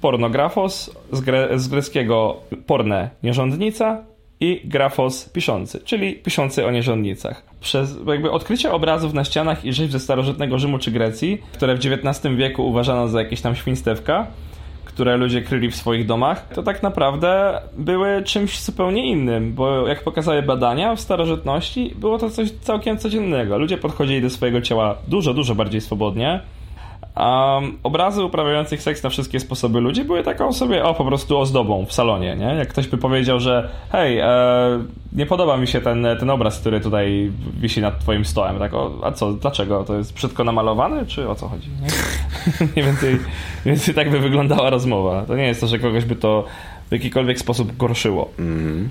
pornografos 0.00 0.90
z, 1.12 1.20
gre, 1.20 1.58
z 1.58 1.68
greckiego 1.68 2.40
porne 2.66 3.10
nierządnica 3.22 4.02
i 4.40 4.60
grafos 4.64 5.28
piszący, 5.28 5.80
czyli 5.80 6.14
piszący 6.14 6.66
o 6.66 6.70
nierządnicach. 6.70 7.53
Przez 7.64 7.96
jakby 8.06 8.30
odkrycie 8.30 8.72
obrazów 8.72 9.14
na 9.14 9.24
ścianach 9.24 9.64
i 9.64 9.72
rzeźb 9.72 9.92
ze 9.92 10.00
starożytnego 10.00 10.58
Rzymu 10.58 10.78
czy 10.78 10.90
Grecji, 10.90 11.42
które 11.52 11.74
w 11.74 11.78
XIX 11.78 12.34
wieku 12.36 12.68
uważano 12.68 13.08
za 13.08 13.18
jakieś 13.22 13.40
tam 13.40 13.56
świństewka, 13.56 14.26
które 14.84 15.16
ludzie 15.16 15.42
kryli 15.42 15.70
w 15.70 15.76
swoich 15.76 16.06
domach, 16.06 16.48
to 16.48 16.62
tak 16.62 16.82
naprawdę 16.82 17.60
były 17.76 18.22
czymś 18.22 18.60
zupełnie 18.60 19.10
innym, 19.10 19.52
bo 19.54 19.88
jak 19.88 20.04
pokazały 20.04 20.42
badania 20.42 20.94
w 20.94 21.00
starożytności, 21.00 21.94
było 21.96 22.18
to 22.18 22.30
coś 22.30 22.50
całkiem 22.50 22.98
codziennego. 22.98 23.58
Ludzie 23.58 23.78
podchodzili 23.78 24.22
do 24.22 24.30
swojego 24.30 24.60
ciała 24.60 24.96
dużo, 25.08 25.34
dużo 25.34 25.54
bardziej 25.54 25.80
swobodnie. 25.80 26.40
Um, 27.16 27.78
obrazy 27.82 28.24
uprawiających 28.24 28.82
seks 28.82 29.02
na 29.02 29.10
wszystkie 29.10 29.40
sposoby 29.40 29.80
ludzi 29.80 30.04
były 30.04 30.22
taką 30.22 30.52
sobie, 30.52 30.84
o, 30.84 30.94
po 30.94 31.04
prostu 31.04 31.38
ozdobą 31.38 31.86
w 31.86 31.92
salonie, 31.92 32.36
nie? 32.36 32.44
Jak 32.44 32.68
ktoś 32.68 32.88
by 32.88 32.98
powiedział, 32.98 33.40
że 33.40 33.70
hej, 33.92 34.18
e, 34.18 34.26
nie 35.12 35.26
podoba 35.26 35.56
mi 35.56 35.66
się 35.66 35.80
ten, 35.80 36.06
ten 36.18 36.30
obraz, 36.30 36.60
który 36.60 36.80
tutaj 36.80 37.32
wisi 37.60 37.80
nad 37.80 37.98
twoim 38.00 38.24
stołem, 38.24 38.58
tak, 38.58 38.74
o, 38.74 39.00
a 39.02 39.12
co, 39.12 39.32
dlaczego? 39.32 39.84
To 39.84 39.96
jest 39.96 40.14
brzydko 40.14 40.44
namalowany, 40.44 41.06
czy 41.06 41.28
o 41.28 41.34
co 41.34 41.48
chodzi? 41.48 41.68
Nie? 41.68 41.88
mniej, 42.72 42.86
więcej, 42.86 43.10
mniej 43.64 43.76
więcej 43.76 43.94
tak 43.94 44.10
by 44.10 44.18
wyglądała 44.18 44.70
rozmowa. 44.70 45.24
To 45.26 45.36
nie 45.36 45.46
jest 45.46 45.60
to, 45.60 45.66
że 45.66 45.78
kogoś 45.78 46.04
by 46.04 46.16
to 46.16 46.44
w 46.88 46.92
jakikolwiek 46.92 47.38
sposób 47.38 47.76
gorszyło. 47.76 48.30
Mm. 48.38 48.88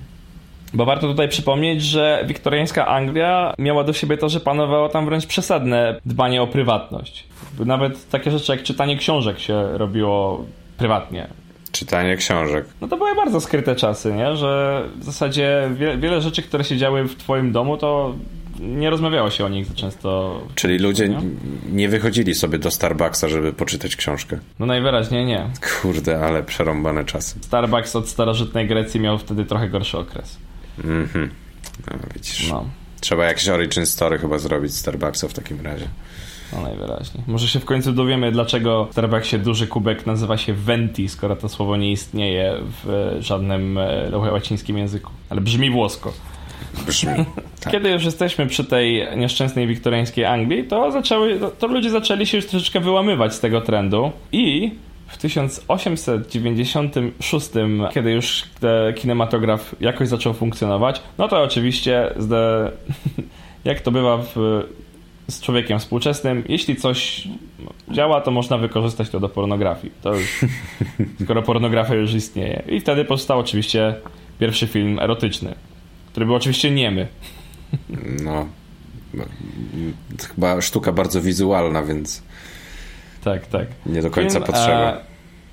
Bo 0.74 0.86
warto 0.86 1.08
tutaj 1.08 1.30
przypomnieć, 1.30 1.82
że 1.82 2.24
wiktoriańska 2.28 2.88
Anglia 2.88 3.54
miała 3.60 3.84
do 3.84 3.94
siebie 3.94 4.18
to, 4.18 4.30
że 4.30 4.40
panowało 4.40 4.90
tam 4.90 5.06
wręcz 5.06 5.26
przesadne 5.26 6.00
dbanie 6.06 6.42
o 6.42 6.48
prywatność. 6.48 7.24
Nawet 7.60 8.10
takie 8.10 8.32
rzeczy 8.32 8.52
jak 8.52 8.64
czytanie 8.64 8.98
książek 8.98 9.40
się 9.40 9.78
robiło 9.78 10.46
prywatnie. 10.78 11.28
Czytanie 11.72 12.18
książek. 12.18 12.66
No 12.82 12.88
to 12.88 12.98
były 12.98 13.16
bardzo 13.16 13.42
skryte 13.42 13.76
czasy, 13.76 14.14
nie? 14.14 14.36
Że 14.36 14.84
w 15.00 15.04
zasadzie 15.04 15.70
wie, 15.74 15.98
wiele 15.98 16.22
rzeczy, 16.22 16.42
które 16.42 16.64
się 16.64 16.78
działy 16.78 17.04
w 17.04 17.16
twoim 17.16 17.52
domu, 17.52 17.78
to 17.78 18.16
nie 18.60 18.90
rozmawiało 18.90 19.30
się 19.30 19.46
o 19.46 19.50
nich 19.50 19.66
za 19.66 19.74
często. 19.74 20.42
Czyli 20.56 20.78
ludzie 20.80 21.10
nie? 21.10 21.20
nie 21.72 21.90
wychodzili 21.90 22.36
sobie 22.36 22.60
do 22.60 22.72
Starbucksa, 22.72 23.30
żeby 23.30 23.54
poczytać 23.54 23.96
książkę. 23.96 24.40
No 24.60 24.66
najwyraźniej 24.66 25.26
nie. 25.26 25.48
Kurde, 25.82 26.26
ale 26.26 26.44
przerąbane 26.44 27.06
czasy. 27.06 27.36
Starbucks 27.42 27.96
od 27.96 28.10
starożytnej 28.10 28.68
Grecji 28.68 29.00
miał 29.00 29.18
wtedy 29.18 29.46
trochę 29.46 29.70
gorszy 29.70 29.98
okres. 29.98 30.38
Mhm. 30.84 31.30
No, 31.92 31.98
widzisz. 32.14 32.50
No. 32.50 32.66
Trzeba 33.02 33.26
jakiś 33.26 33.50
origin 33.50 33.86
story 33.86 34.18
chyba 34.18 34.38
zrobić 34.38 34.76
Starbucksa 34.76 35.28
w 35.28 35.34
takim 35.34 35.62
razie. 35.62 35.88
No 36.54 36.62
najwyraźniej. 36.62 37.24
Może 37.28 37.48
się 37.48 37.60
w 37.60 37.66
końcu 37.66 37.92
dowiemy, 37.92 38.32
dlaczego 38.32 38.86
w 38.86 38.92
Starbucksie 38.92 39.40
duży 39.40 39.68
kubek 39.68 40.06
nazywa 40.06 40.38
się 40.38 40.54
venti, 40.54 41.10
skoro 41.10 41.36
to 41.36 41.50
słowo 41.50 41.78
nie 41.78 41.92
istnieje 41.92 42.58
w 42.84 43.16
żadnym 43.20 43.78
e, 43.78 44.32
łacińskim 44.32 44.78
języku. 44.78 45.12
Ale 45.30 45.42
brzmi 45.42 45.72
włosko. 45.72 46.14
Brzmi. 46.88 47.26
Tak. 47.64 47.74
Kiedy 47.74 47.90
już 47.90 48.06
jesteśmy 48.06 48.48
przy 48.48 48.66
tej 48.66 49.18
nieszczęsnej 49.18 49.68
wiktoriańskiej 49.68 50.26
Anglii, 50.26 50.64
to, 50.64 50.92
zaczęły, 50.92 51.40
to 51.60 51.68
ludzie 51.68 51.90
zaczęli 51.90 52.26
się 52.26 52.38
już 52.38 52.48
troszeczkę 52.48 52.80
wyłamywać 52.80 53.34
z 53.34 53.40
tego 53.40 53.62
trendu 53.62 54.12
i 54.32 54.72
w 55.14 55.18
1896, 55.18 57.50
kiedy 57.94 58.12
już 58.12 58.44
kinematograf 58.96 59.76
jakoś 59.82 60.08
zaczął 60.08 60.34
funkcjonować, 60.34 61.02
no 61.18 61.28
to 61.28 61.44
oczywiście, 61.44 62.14
zde, 62.18 62.72
jak 63.66 63.82
to 63.82 63.92
bywa 63.92 64.18
w, 64.18 64.36
z 65.28 65.42
człowiekiem 65.42 65.80
współczesnym, 65.80 66.44
jeśli 66.50 66.76
coś 66.76 67.28
działa, 67.92 68.22
to 68.22 68.32
można 68.32 68.58
wykorzystać 68.58 69.10
to 69.10 69.20
do 69.20 69.30
pornografii. 69.30 69.94
To 70.02 70.16
już, 70.16 70.46
skoro 71.24 71.42
pornografia 71.42 71.96
już 71.96 72.14
istnieje. 72.14 72.64
I 72.70 72.80
wtedy 72.80 73.06
powstał 73.06 73.40
oczywiście 73.40 73.96
pierwszy 74.40 74.68
film 74.68 75.00
erotyczny, 75.00 75.56
który 76.12 76.26
był 76.26 76.36
oczywiście 76.36 76.72
niemy. 76.72 77.08
No, 78.24 78.48
chyba 80.36 80.62
sztuka 80.62 80.92
bardzo 80.92 81.22
wizualna, 81.22 81.84
więc 81.84 82.24
tak, 83.24 83.48
tak. 83.48 83.68
Nie 83.86 84.02
do 84.02 84.10
końca 84.10 84.34
Film, 84.34 84.46
potrzeba. 84.46 84.94
E, 84.94 84.98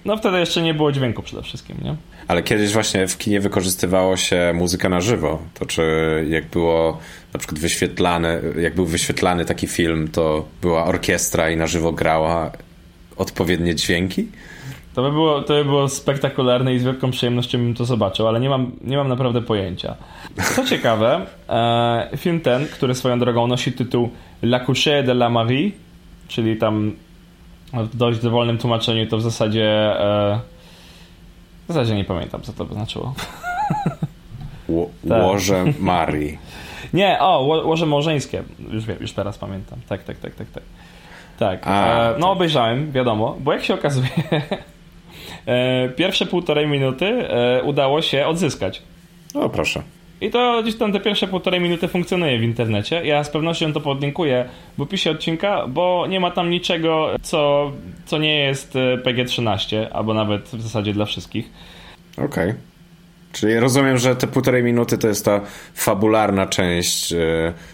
no 0.04 0.16
wtedy 0.16 0.38
jeszcze 0.38 0.62
nie 0.62 0.74
było 0.74 0.92
dźwięku 0.92 1.22
przede 1.22 1.42
wszystkim, 1.42 1.76
nie? 1.84 1.96
Ale 2.28 2.42
kiedyś 2.42 2.72
właśnie 2.72 3.08
w 3.08 3.18
kinie 3.18 3.40
wykorzystywało 3.40 4.16
się 4.16 4.52
muzykę 4.54 4.88
na 4.88 5.00
żywo. 5.00 5.38
To 5.54 5.66
czy 5.66 5.82
jak 6.28 6.46
było 6.46 6.98
na 7.32 7.38
przykład 7.38 7.60
wyświetlany, 7.60 8.42
jak 8.60 8.74
był 8.74 8.86
wyświetlany 8.86 9.44
taki 9.44 9.66
film, 9.66 10.08
to 10.08 10.44
była 10.62 10.84
orkiestra 10.84 11.50
i 11.50 11.56
na 11.56 11.66
żywo 11.66 11.92
grała 11.92 12.50
odpowiednie 13.16 13.74
dźwięki? 13.74 14.28
To 14.94 15.02
by, 15.02 15.10
było, 15.10 15.42
to 15.42 15.54
by 15.54 15.64
było 15.64 15.88
spektakularne 15.88 16.74
i 16.74 16.78
z 16.78 16.84
wielką 16.84 17.10
przyjemnością 17.10 17.58
bym 17.58 17.74
to 17.74 17.84
zobaczył, 17.84 18.28
ale 18.28 18.40
nie 18.40 18.48
mam, 18.48 18.72
nie 18.80 18.96
mam 18.96 19.08
naprawdę 19.08 19.42
pojęcia. 19.42 19.94
Co 20.56 20.64
ciekawe, 20.64 21.26
e, 21.48 22.10
film 22.16 22.40
ten, 22.40 22.66
który 22.66 22.94
swoją 22.94 23.18
drogą 23.18 23.46
nosi 23.46 23.72
tytuł 23.72 24.10
La 24.42 24.60
Couche 24.60 25.02
de 25.02 25.12
la 25.12 25.30
Marie, 25.30 25.70
czyli 26.28 26.56
tam 26.56 26.92
w 27.72 27.96
dość 27.96 28.20
dowolnym 28.20 28.58
tłumaczeniu 28.58 29.06
to 29.06 29.18
w 29.18 29.22
zasadzie 29.22 29.66
e, 30.00 30.40
w 31.68 31.72
zasadzie 31.72 31.94
nie 31.94 32.04
pamiętam, 32.04 32.42
co 32.42 32.52
to 32.52 32.64
by 32.64 32.74
znaczyło. 32.74 33.14
Ło, 34.68 34.90
tak. 35.08 35.22
Łoże 35.22 35.64
Marii. 35.78 36.38
nie, 36.92 37.18
o, 37.20 37.40
łoże 37.64 37.86
małżeńskie. 37.86 38.42
Już, 38.70 38.84
już 39.00 39.12
teraz 39.12 39.38
pamiętam. 39.38 39.78
Tak, 39.88 40.04
tak, 40.04 40.18
tak, 40.18 40.34
tak, 40.34 40.50
tak. 40.50 40.62
Tak. 41.38 41.60
A, 41.66 42.10
e, 42.10 42.18
no 42.18 42.30
obejrzałem, 42.30 42.92
wiadomo, 42.92 43.36
bo 43.40 43.52
jak 43.52 43.64
się 43.64 43.74
okazuje, 43.74 44.08
e, 45.46 45.88
pierwsze 45.88 46.26
półtorej 46.26 46.66
minuty 46.66 47.06
e, 47.06 47.62
udało 47.62 48.02
się 48.02 48.26
odzyskać. 48.26 48.82
O, 49.34 49.48
proszę. 49.48 49.82
I 50.20 50.30
to 50.30 50.62
gdzieś 50.62 50.76
tam 50.76 50.92
te 50.92 51.00
pierwsze 51.00 51.26
półtorej 51.26 51.60
minuty 51.60 51.88
funkcjonuje 51.88 52.38
w 52.38 52.42
internecie. 52.42 53.06
Ja 53.06 53.24
z 53.24 53.30
pewnością 53.30 53.72
to 53.72 53.80
podlinkuję 53.80 54.48
w 54.78 54.82
opisie 54.82 55.10
odcinka, 55.10 55.66
bo 55.66 56.06
nie 56.08 56.20
ma 56.20 56.30
tam 56.30 56.50
niczego, 56.50 57.10
co, 57.22 57.72
co 58.06 58.18
nie 58.18 58.38
jest 58.38 58.76
e, 58.76 58.98
PG-13, 58.98 59.86
albo 59.92 60.14
nawet 60.14 60.42
w 60.42 60.62
zasadzie 60.62 60.92
dla 60.92 61.04
wszystkich. 61.04 61.50
Okej. 62.16 62.50
Okay. 62.50 62.54
Czyli 63.32 63.60
rozumiem, 63.60 63.98
że 63.98 64.16
te 64.16 64.26
półtorej 64.26 64.62
minuty 64.62 64.98
to 64.98 65.08
jest 65.08 65.24
ta 65.24 65.40
fabularna 65.74 66.46
część 66.46 67.12
e, 67.12 67.16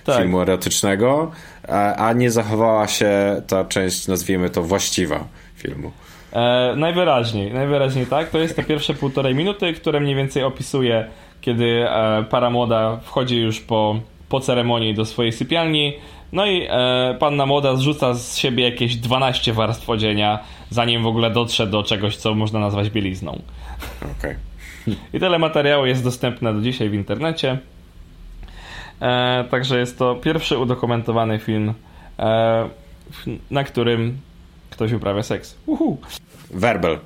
tak. 0.04 0.16
filmu 0.16 0.40
erotycznego, 0.40 1.30
a, 1.68 1.94
a, 1.94 2.12
nie 2.12 2.30
zachowała 2.30 2.88
się 2.88 3.42
ta 3.46 3.64
część, 3.64 4.08
nazwijmy 4.08 4.50
to, 4.50 4.62
właściwa 4.62 5.24
filmu. 5.54 5.92
E, 6.32 6.74
najwyraźniej, 6.76 7.52
najwyraźniej 7.52 8.06
tak. 8.06 8.30
To 8.30 8.38
jest 8.38 8.56
te 8.56 8.62
pierwsze 8.62 8.94
półtorej 8.94 9.34
minuty, 9.34 9.72
które 9.72 10.00
mniej 10.00 10.14
więcej 10.14 10.42
opisuje 10.42 11.06
kiedy 11.46 11.88
e, 11.88 12.24
para 12.30 12.50
młoda 12.50 12.96
wchodzi 12.96 13.40
już 13.40 13.60
po, 13.60 14.00
po 14.28 14.40
ceremonii 14.40 14.94
do 14.94 15.04
swojej 15.04 15.32
sypialni. 15.32 15.92
No 16.32 16.46
i 16.46 16.66
e, 16.70 17.16
panna 17.18 17.46
młoda 17.46 17.76
zrzuca 17.76 18.14
z 18.14 18.36
siebie 18.36 18.64
jakieś 18.64 18.96
12 18.96 19.52
warstw 19.52 19.90
odzienia, 19.90 20.38
zanim 20.70 21.02
w 21.02 21.06
ogóle 21.06 21.30
dotrze 21.30 21.66
do 21.66 21.82
czegoś, 21.82 22.16
co 22.16 22.34
można 22.34 22.60
nazwać 22.60 22.90
bielizną. 22.90 23.42
Okay. 24.18 24.36
I 25.12 25.20
tyle 25.20 25.38
materiału 25.38 25.86
jest 25.86 26.04
dostępne 26.04 26.54
do 26.54 26.60
dzisiaj 26.60 26.88
w 26.88 26.94
internecie. 26.94 27.58
E, 29.00 29.44
także 29.50 29.78
jest 29.78 29.98
to 29.98 30.14
pierwszy 30.14 30.58
udokumentowany 30.58 31.38
film, 31.38 31.74
e, 32.18 32.68
na 33.50 33.64
którym 33.64 34.20
ktoś 34.70 34.92
uprawia 34.92 35.22
seks. 35.22 35.56
Uhu. 35.66 35.98
Werbel. 36.50 36.98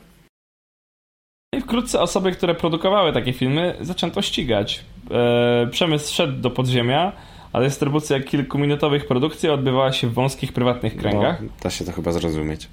I 1.57 1.61
wkrótce 1.61 2.01
osoby, 2.01 2.33
które 2.33 2.55
produkowały 2.55 3.13
takie 3.13 3.33
filmy, 3.33 3.75
zaczęto 3.81 4.23
ścigać. 4.23 4.85
E, 5.11 5.67
przemysł 5.71 6.15
szedł 6.15 6.41
do 6.41 6.51
podziemia, 6.51 7.13
a 7.53 7.61
dystrybucja 7.61 8.21
kilkuminutowych 8.21 9.07
produkcji 9.07 9.49
odbywała 9.49 9.93
się 9.93 10.07
w 10.07 10.15
wąskich, 10.15 10.53
prywatnych 10.53 10.97
kręgach. 10.97 11.43
No, 11.43 11.49
da 11.63 11.71
się 11.71 11.85
to 11.85 11.93
chyba 11.93 12.13
zrozumieć. 12.13 12.69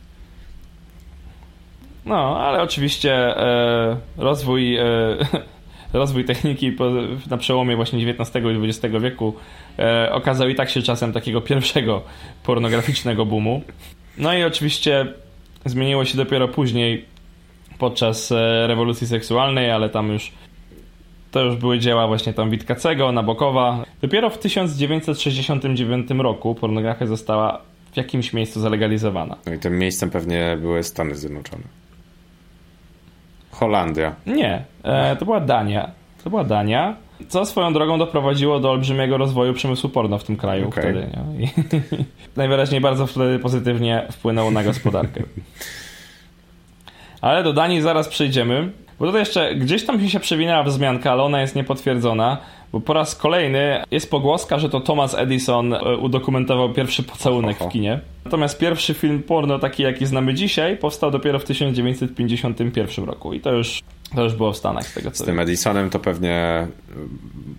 No, 2.05 2.39
ale 2.39 2.61
oczywiście 2.61 3.13
e, 3.13 3.97
rozwój, 4.17 4.77
e, 4.77 4.85
rozwój 5.93 6.25
techniki 6.25 6.71
po, 6.71 6.85
na 7.29 7.37
przełomie 7.37 7.75
właśnie 7.75 8.11
XIX 8.11 8.45
i 8.45 8.67
XX 8.67 8.95
wieku 9.01 9.33
e, 9.79 10.11
okazał 10.11 10.49
i 10.49 10.55
tak 10.55 10.69
się 10.69 10.81
czasem 10.81 11.13
takiego 11.13 11.41
pierwszego 11.41 12.01
pornograficznego 12.43 13.25
boomu. 13.25 13.61
No 14.17 14.33
i 14.33 14.43
oczywiście 14.43 15.13
zmieniło 15.65 16.05
się 16.05 16.17
dopiero 16.17 16.47
później 16.47 17.16
podczas 17.79 18.31
e, 18.31 18.67
rewolucji 18.67 19.07
seksualnej, 19.07 19.71
ale 19.71 19.89
tam 19.89 20.11
już 20.11 20.31
to 21.31 21.41
już 21.41 21.55
były 21.55 21.79
dzieła 21.79 22.07
właśnie 22.07 22.33
tam 22.33 22.49
Witkacego, 22.49 23.11
Nabokowa. 23.11 23.85
Dopiero 24.01 24.29
w 24.29 24.37
1969 24.37 26.09
roku 26.09 26.55
pornografia 26.55 27.05
została 27.05 27.61
w 27.91 27.97
jakimś 27.97 28.33
miejscu 28.33 28.59
zalegalizowana. 28.59 29.35
No 29.45 29.53
i 29.53 29.59
tym 29.59 29.79
miejscem 29.79 30.09
pewnie 30.09 30.57
były 30.61 30.83
Stany 30.83 31.15
Zjednoczone. 31.15 31.63
Holandia. 33.51 34.15
Nie, 34.25 34.65
e, 34.83 35.15
to 35.15 35.25
była 35.25 35.39
Dania. 35.39 35.91
To 36.23 36.29
była 36.29 36.43
Dania, 36.43 36.95
co 37.27 37.45
swoją 37.45 37.73
drogą 37.73 37.97
doprowadziło 37.97 38.59
do 38.59 38.71
olbrzymiego 38.71 39.17
rozwoju 39.17 39.53
przemysłu 39.53 39.89
porno 39.89 40.17
w 40.17 40.23
tym 40.23 40.37
kraju 40.37 40.67
okay. 40.67 40.83
wtedy. 40.83 41.09
I 41.39 41.47
najwyraźniej 42.39 42.81
bardzo 42.81 43.07
wtedy 43.07 43.39
pozytywnie 43.39 44.07
wpłynęło 44.11 44.51
na 44.51 44.63
gospodarkę. 44.63 45.23
Ale 47.21 47.43
do 47.43 47.53
Danii 47.53 47.81
zaraz 47.81 48.07
przejdziemy. 48.07 48.71
Bo 48.99 49.05
tutaj 49.05 49.21
jeszcze 49.21 49.55
gdzieś 49.55 49.85
tam 49.85 50.01
mi 50.01 50.09
się 50.09 50.19
przewinęła 50.19 50.63
wzmianka, 50.63 51.11
ale 51.11 51.23
ona 51.23 51.41
jest 51.41 51.55
niepotwierdzona, 51.55 52.37
bo 52.71 52.81
po 52.81 52.93
raz 52.93 53.15
kolejny 53.15 53.83
jest 53.91 54.11
pogłoska, 54.11 54.59
że 54.59 54.69
to 54.69 54.79
Thomas 54.79 55.13
Edison 55.13 55.73
e, 55.73 55.97
udokumentował 55.97 56.73
pierwszy 56.73 57.03
pocałunek 57.03 57.57
w 57.57 57.69
kinie. 57.69 57.99
Natomiast 58.25 58.57
pierwszy 58.57 58.93
film 58.93 59.23
porno, 59.23 59.59
taki 59.59 59.83
jaki 59.83 60.05
znamy 60.05 60.33
dzisiaj, 60.33 60.77
powstał 60.77 61.11
dopiero 61.11 61.39
w 61.39 61.43
1951 61.43 63.05
roku 63.05 63.33
i 63.33 63.39
to 63.39 63.51
już, 63.51 63.83
to 64.15 64.23
już 64.23 64.33
było 64.33 64.53
w 64.53 64.57
Stanach. 64.57 64.87
Z, 64.87 64.93
tego, 64.93 65.11
co 65.11 65.23
z 65.23 65.25
tym 65.25 65.39
Edisonem 65.39 65.89
to 65.89 65.99
pewnie 65.99 66.35
e, 66.35 66.67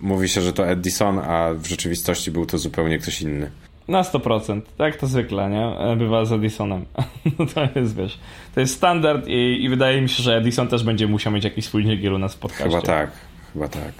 mówi 0.00 0.28
się, 0.28 0.40
że 0.40 0.52
to 0.52 0.68
Edison, 0.68 1.18
a 1.18 1.54
w 1.54 1.66
rzeczywistości 1.66 2.30
był 2.30 2.46
to 2.46 2.58
zupełnie 2.58 2.98
ktoś 2.98 3.22
inny. 3.22 3.50
Na 3.88 4.02
100%. 4.02 4.60
Tak 4.78 4.96
to 4.96 5.06
zwykle, 5.06 5.50
nie? 5.50 5.78
E, 5.78 5.96
bywa 5.96 6.24
z 6.24 6.32
Edisonem. 6.32 6.84
No 7.38 7.46
to 7.46 7.80
jest, 7.80 7.96
wiesz, 7.96 8.18
to 8.54 8.60
jest 8.60 8.74
standard 8.74 9.26
i, 9.26 9.64
i, 9.64 9.68
wydaje 9.68 10.02
mi 10.02 10.08
się, 10.08 10.22
że 10.22 10.36
Edison 10.36 10.68
też 10.68 10.84
będzie 10.84 11.06
musiał 11.06 11.32
mieć 11.32 11.44
jakiś 11.44 11.64
swój 11.64 11.84
niegiel 11.84 12.14
u 12.14 12.18
nas 12.18 12.34
w 12.34 12.38
podcaście. 12.38 12.64
Chyba 12.64 12.82
tak, 12.82 13.10
chyba 13.52 13.68
tak. 13.68 13.92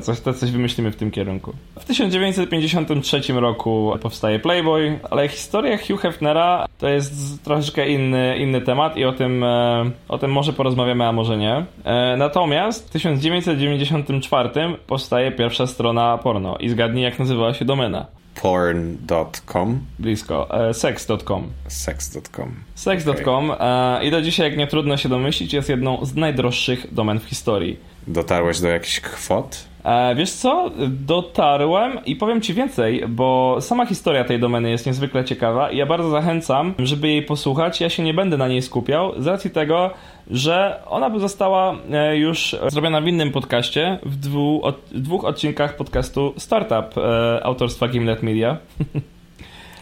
Coś, 0.00 0.20
to 0.20 0.34
coś 0.34 0.50
wymyślimy 0.50 0.90
w 0.90 0.96
tym 0.96 1.10
kierunku. 1.10 1.52
W 1.80 1.84
1953 1.84 3.20
roku 3.32 3.92
powstaje 4.02 4.38
Playboy, 4.38 4.98
ale 5.10 5.28
historia 5.28 5.78
Hugh 5.78 6.00
Hefnera 6.00 6.66
to 6.78 6.88
jest 6.88 7.44
troszeczkę 7.44 7.88
inny, 7.88 8.38
inny 8.38 8.60
temat 8.60 8.96
i 8.96 9.04
o 9.04 9.12
tym, 9.12 9.44
e, 9.44 9.90
o 10.08 10.18
tym 10.18 10.32
może 10.32 10.52
porozmawiamy, 10.52 11.06
a 11.06 11.12
może 11.12 11.36
nie. 11.36 11.64
E, 11.84 12.16
natomiast 12.16 12.88
w 12.88 12.90
1994 12.90 14.50
powstaje 14.86 15.32
pierwsza 15.32 15.66
strona 15.66 16.18
porno 16.18 16.56
i 16.56 16.68
zgadnij 16.68 17.04
jak 17.04 17.18
nazywała 17.18 17.54
się 17.54 17.64
domena. 17.64 18.06
Porn.com? 18.42 19.80
Blisko. 19.98 20.68
E, 20.68 20.74
sex.com. 20.74 21.52
Sex.com. 21.68 22.54
Sex.com 22.74 23.50
okay. 23.50 24.04
i 24.04 24.10
do 24.10 24.22
dzisiaj, 24.22 24.48
jak 24.50 24.58
nie 24.58 24.66
trudno 24.66 24.96
się 24.96 25.08
domyślić, 25.08 25.52
jest 25.52 25.68
jedną 25.68 26.04
z 26.04 26.14
najdroższych 26.14 26.94
domen 26.94 27.20
w 27.20 27.24
historii. 27.24 27.78
Dotarłeś 28.06 28.60
do 28.60 28.68
jakichś 28.68 29.00
kwot? 29.00 29.64
E, 29.84 30.14
wiesz 30.14 30.30
co? 30.30 30.70
Dotarłem 30.88 32.04
i 32.06 32.16
powiem 32.16 32.40
ci 32.40 32.54
więcej, 32.54 33.04
bo 33.08 33.56
sama 33.60 33.86
historia 33.86 34.24
tej 34.24 34.40
domeny 34.40 34.70
jest 34.70 34.86
niezwykle 34.86 35.24
ciekawa 35.24 35.70
i 35.70 35.76
ja 35.76 35.86
bardzo 35.86 36.10
zachęcam, 36.10 36.74
żeby 36.78 37.08
jej 37.08 37.22
posłuchać. 37.22 37.80
Ja 37.80 37.90
się 37.90 38.02
nie 38.02 38.14
będę 38.14 38.36
na 38.36 38.48
niej 38.48 38.62
skupiał 38.62 39.22
z 39.22 39.26
racji 39.26 39.50
tego, 39.50 39.90
że 40.30 40.82
ona 40.86 41.10
by 41.10 41.20
została 41.20 41.74
e, 41.92 42.16
już 42.16 42.56
zrobiona 42.68 43.00
w 43.00 43.06
innym 43.06 43.32
podcaście, 43.32 43.98
w 44.02 44.16
dwóch, 44.16 44.64
dwóch 44.92 45.24
odcinkach 45.24 45.76
podcastu 45.76 46.34
Startup 46.36 46.98
e, 46.98 47.40
autorstwa 47.44 47.88
Gimlet 47.88 48.22
Media. 48.22 48.56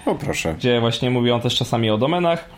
O 0.06 0.14
proszę. 0.14 0.54
Gdzie 0.58 0.80
właśnie 0.80 1.10
mówią 1.10 1.40
też 1.40 1.56
czasami 1.56 1.90
o 1.90 1.98
domenach. 1.98 2.48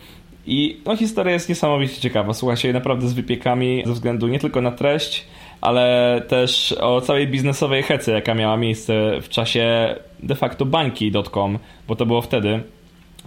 I 0.45 0.81
no, 0.85 0.97
historia 0.97 1.33
jest 1.33 1.49
niesamowicie 1.49 2.01
ciekawa. 2.01 2.33
Słucha 2.33 2.55
się 2.55 2.73
naprawdę 2.73 3.07
z 3.07 3.13
wypiekami 3.13 3.83
ze 3.85 3.93
względu 3.93 4.27
nie 4.27 4.39
tylko 4.39 4.61
na 4.61 4.71
treść, 4.71 5.25
ale 5.63 6.21
też 6.27 6.75
o 6.79 7.01
całej 7.01 7.27
biznesowej 7.27 7.83
hecy, 7.83 8.11
jaka 8.11 8.33
miała 8.33 8.57
miejsce 8.57 9.21
w 9.21 9.29
czasie 9.29 9.95
de 10.19 10.35
facto 10.35 10.65
bańki.com, 10.65 11.59
bo 11.87 11.95
to 11.95 12.05
było 12.05 12.21
wtedy. 12.21 12.63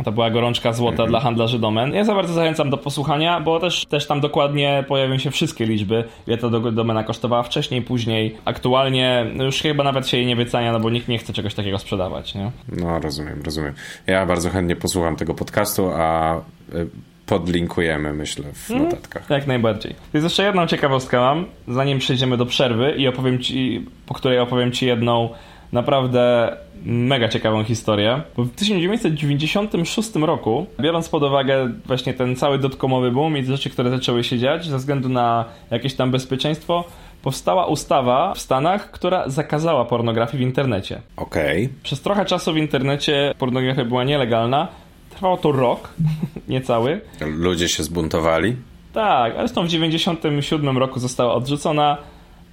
To 0.04 0.12
była 0.12 0.30
gorączka 0.30 0.72
złota 0.72 0.92
mhm. 0.92 1.08
dla 1.10 1.20
handlarzy 1.20 1.58
domen. 1.58 1.94
Ja 1.94 2.04
za 2.04 2.14
bardzo 2.14 2.34
zachęcam 2.34 2.70
do 2.70 2.76
posłuchania, 2.76 3.40
bo 3.40 3.60
też, 3.60 3.86
też 3.86 4.06
tam 4.06 4.20
dokładnie 4.20 4.84
pojawią 4.88 5.18
się 5.18 5.30
wszystkie 5.30 5.66
liczby, 5.66 6.04
ile 6.26 6.38
ta 6.38 6.50
domena 6.50 7.04
kosztowała 7.04 7.42
wcześniej, 7.42 7.82
później. 7.82 8.36
Aktualnie 8.44 9.26
już 9.38 9.60
chyba 9.60 9.84
nawet 9.84 10.08
się 10.08 10.16
jej 10.16 10.26
nie 10.26 10.36
wycenia, 10.36 10.72
no 10.72 10.80
bo 10.80 10.90
nikt 10.90 11.08
nie 11.08 11.18
chce 11.18 11.32
czegoś 11.32 11.54
takiego 11.54 11.78
sprzedawać. 11.78 12.34
Nie? 12.34 12.50
No, 12.68 13.00
rozumiem, 13.00 13.42
rozumiem. 13.44 13.74
Ja 14.06 14.26
bardzo 14.26 14.50
chętnie 14.50 14.76
posłucham 14.76 15.16
tego 15.16 15.34
podcastu, 15.34 15.90
a 15.94 16.36
y, 16.74 16.86
podlinkujemy, 17.26 18.12
myślę, 18.12 18.44
w 18.52 18.68
hmm? 18.68 18.88
notatkach. 18.88 19.30
Jak 19.30 19.46
najbardziej. 19.46 19.94
Jest 20.14 20.24
jeszcze 20.24 20.44
jedną 20.44 20.66
ciekawostkę 20.66 21.20
mam, 21.20 21.46
zanim 21.68 21.98
przejdziemy 21.98 22.36
do 22.36 22.46
przerwy 22.46 22.94
i 22.96 23.08
opowiem 23.08 23.38
ci, 23.38 23.86
po 24.06 24.14
której 24.14 24.38
opowiem 24.38 24.72
ci 24.72 24.86
jedną 24.86 25.28
naprawdę 25.72 26.56
mega 26.84 27.28
ciekawą 27.28 27.64
historię. 27.64 28.22
Bo 28.36 28.44
w 28.44 28.50
1996 28.50 30.16
roku, 30.16 30.66
biorąc 30.80 31.08
pod 31.08 31.22
uwagę 31.22 31.72
właśnie 31.86 32.14
ten 32.14 32.36
cały 32.36 32.58
dotkomowy 32.58 33.10
boom 33.10 33.36
i 33.36 33.44
rzeczy, 33.44 33.70
które 33.70 33.90
zaczęły 33.90 34.24
się 34.24 34.38
dziać 34.38 34.66
ze 34.66 34.76
względu 34.76 35.08
na 35.08 35.44
jakieś 35.70 35.94
tam 35.94 36.10
bezpieczeństwo, 36.10 36.84
powstała 37.22 37.66
ustawa 37.66 38.34
w 38.34 38.38
Stanach, 38.38 38.90
która 38.90 39.28
zakazała 39.28 39.84
pornografii 39.84 40.44
w 40.44 40.46
internecie. 40.46 41.00
Okej. 41.16 41.64
Okay. 41.64 41.76
Przez 41.82 42.00
trochę 42.00 42.24
czasu 42.24 42.52
w 42.52 42.56
internecie 42.56 43.34
pornografia 43.38 43.84
była 43.84 44.04
nielegalna, 44.04 44.68
Trwało 45.16 45.36
to 45.36 45.52
rok, 45.52 45.88
niecały. 46.48 47.00
Ludzie 47.20 47.68
się 47.68 47.82
zbuntowali? 47.82 48.56
Tak, 48.92 49.32
ale 49.32 49.48
zresztą 49.48 49.64
w 49.64 49.68
97 49.68 50.78
roku 50.78 51.00
została 51.00 51.34
odrzucona, 51.34 51.98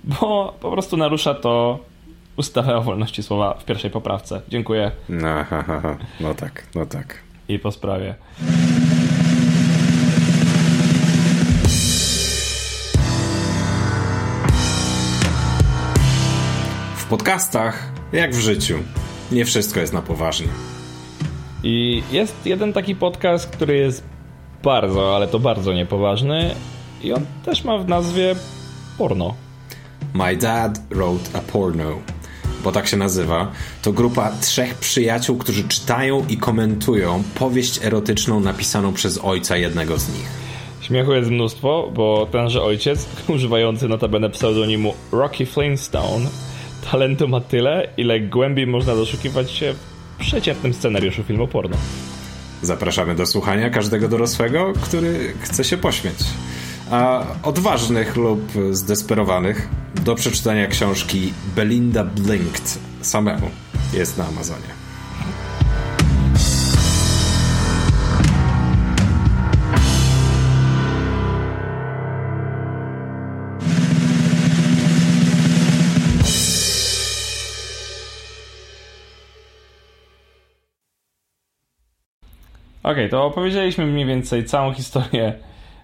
bo 0.04 0.54
po 0.60 0.71
prostu 0.71 0.97
narusza 0.97 1.34
to 1.34 1.80
ustawę 2.38 2.76
o 2.78 2.82
wolności 2.82 3.23
słowa 3.23 3.54
w 3.54 3.65
pierwszej 3.65 3.91
poprawce. 3.91 4.41
Dziękuję. 4.49 4.91
No, 5.10 5.43
ha, 5.49 5.63
ha, 5.63 5.82
ha. 5.82 5.97
no 6.19 6.34
tak, 6.34 6.63
no 6.76 6.86
tak. 6.86 7.17
I 7.49 7.60
po 7.60 7.71
sprawie. 7.71 8.15
W 16.97 17.06
podcastach, 17.10 17.91
jak 18.13 18.32
w 18.32 18.39
życiu, 18.39 18.80
nie 19.32 19.45
wszystko 19.45 19.80
jest 19.80 19.93
na 19.93 20.02
poważnie. 20.02 20.47
I 21.63 22.04
jest 22.12 22.45
jeden 22.45 22.73
taki 22.73 22.95
podcast, 22.95 23.49
który 23.49 23.78
jest 23.78 24.04
bardzo, 24.63 25.15
ale 25.15 25.28
to 25.28 25.39
bardzo 25.39 25.73
niepoważny 25.73 26.56
i 27.04 27.13
on 27.13 27.26
też 27.45 27.63
ma 27.63 27.78
w 27.78 27.88
nazwie 27.88 28.36
porno. 28.97 29.36
My 30.13 30.38
Dad 30.38 30.80
Wrote 30.89 31.30
a 31.34 31.39
Porno, 31.39 31.99
bo 32.63 32.71
tak 32.71 32.88
się 32.88 32.97
nazywa. 32.97 33.52
To 33.82 33.93
grupa 33.93 34.32
trzech 34.41 34.76
przyjaciół, 34.76 35.38
którzy 35.38 35.67
czytają 35.67 36.26
i 36.30 36.38
komentują 36.38 37.23
powieść 37.36 37.86
erotyczną 37.86 38.39
napisaną 38.39 38.93
przez 38.93 39.17
ojca 39.17 39.58
jednego 39.58 39.97
z 39.97 40.10
nich. 40.10 40.28
Śmiechu 40.82 41.13
jest 41.13 41.30
mnóstwo, 41.30 41.91
bo 41.93 42.28
tenże 42.32 42.63
ojciec, 42.63 43.10
używający 43.36 43.88
notabene 43.88 44.30
pseudonimu 44.30 44.93
Rocky 45.12 45.45
Flintstone, 45.45 46.30
talentu 46.91 47.28
ma 47.28 47.41
tyle, 47.41 47.88
ile 47.97 48.19
głębiej 48.19 48.67
można 48.67 48.95
doszukiwać 48.95 49.52
się 49.52 49.73
w 49.73 49.92
przeciętnym 50.19 50.73
scenariuszu 50.73 51.23
filmu 51.23 51.47
porno. 51.47 51.78
Zapraszamy 52.62 53.15
do 53.15 53.26
słuchania 53.26 53.69
każdego 53.69 54.08
dorosłego, 54.08 54.73
który 54.82 55.34
chce 55.41 55.63
się 55.63 55.78
pośmiać. 55.78 56.15
A 56.91 57.26
odważnych 57.43 58.15
lub 58.15 58.52
zdesperowanych 58.71 59.69
do 60.06 60.15
przeczytania 60.15 60.67
książki 60.67 61.34
Belinda 61.56 62.04
Blinked 62.04 62.80
samemu 63.02 63.49
jest 63.93 64.17
na 64.17 64.28
Amazonie. 64.28 64.82
Okej, 82.83 82.93
okay, 82.93 83.09
to 83.09 83.25
opowiedzieliśmy 83.25 83.85
mniej 83.85 84.05
więcej 84.05 84.45
całą 84.45 84.73
historię, 84.73 85.33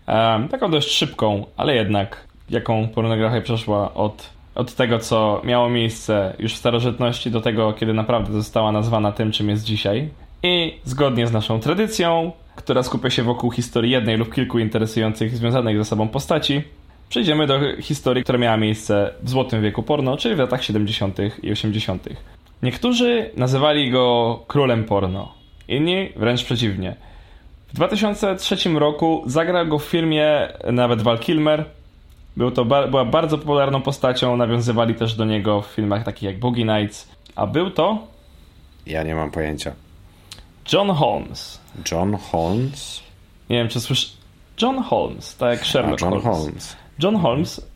um, 0.08 0.48
taką 0.48 0.72
dość 0.72 0.92
szybką, 0.92 1.46
ale 1.58 1.76
jednak, 1.76 2.28
jaką 2.50 2.88
pornografia 2.88 3.42
przeszła 3.42 3.94
od, 3.94 4.30
od 4.56 4.76
tego, 4.76 5.00
co 5.00 5.42
miało 5.44 5.70
miejsce 5.70 6.36
już 6.40 6.54
w 6.54 6.58
starożytności, 6.58 7.32
do 7.32 7.42
tego, 7.42 7.74
kiedy 7.74 7.94
naprawdę 7.94 8.34
została 8.34 8.72
nazwana 8.72 9.12
tym, 9.12 9.32
czym 9.32 9.50
jest 9.50 9.64
dzisiaj. 9.64 10.10
I 10.44 10.74
zgodnie 10.84 11.28
z 11.28 11.32
naszą 11.32 11.60
tradycją, 11.60 12.32
która 12.56 12.84
skupia 12.84 13.10
się 13.10 13.24
wokół 13.24 13.52
historii 13.52 13.92
jednej 13.92 14.18
lub 14.18 14.34
kilku 14.34 14.60
interesujących 14.60 15.38
związanych 15.38 15.78
ze 15.78 15.86
sobą 15.86 16.08
postaci, 16.08 16.62
przejdziemy 17.10 17.48
do 17.48 17.60
historii, 17.82 18.24
która 18.24 18.40
miała 18.40 18.58
miejsce 18.58 19.14
w 19.24 19.30
złotym 19.30 19.62
wieku 19.62 19.84
porno, 19.84 20.18
czyli 20.18 20.36
w 20.36 20.40
latach 20.40 20.64
70. 20.64 21.18
i 21.44 21.52
80. 21.52 22.10
Niektórzy 22.64 23.32
nazywali 23.36 23.92
go 23.92 24.40
królem 24.48 24.84
porno. 24.84 25.39
Inni 25.70 26.10
wręcz 26.16 26.44
przeciwnie. 26.44 26.96
W 27.68 27.74
2003 27.74 28.70
roku 28.70 29.24
zagrał 29.26 29.68
go 29.68 29.80
w 29.80 29.84
filmie 29.84 30.48
nawet 30.72 31.02
Val 31.02 31.20
Kilmer. 31.20 31.66
Był 32.38 32.52
to 32.52 32.66
była 32.66 33.06
bardzo 33.06 33.38
popularną 33.38 33.82
postacią, 33.82 34.38
nawiązywali 34.38 34.96
też 34.96 35.14
do 35.14 35.26
niego 35.26 35.62
w 35.62 35.66
filmach 35.66 36.04
takich 36.04 36.24
jak 36.24 36.40
Boogie 36.40 36.66
Nights. 36.66 37.10
A 37.36 37.48
był 37.48 37.72
to... 37.72 38.08
Ja 38.86 39.04
nie 39.04 39.16
mam 39.16 39.32
pojęcia. 39.32 39.74
John 40.74 40.90
Holmes. 40.90 41.60
John 41.92 42.18
Holmes? 42.32 43.04
Nie 43.50 43.58
wiem, 43.58 43.68
czy 43.68 43.80
słysz... 43.80 44.14
John 44.62 44.84
Holmes, 44.84 45.38
tak 45.38 45.52
jak 45.52 45.66
Sherlock 45.66 46.04
A, 46.04 46.06
John 46.06 46.22
Holmes. 46.22 46.40
Holmes. 46.40 46.76
John 47.00 47.16
Holmes 47.16 47.69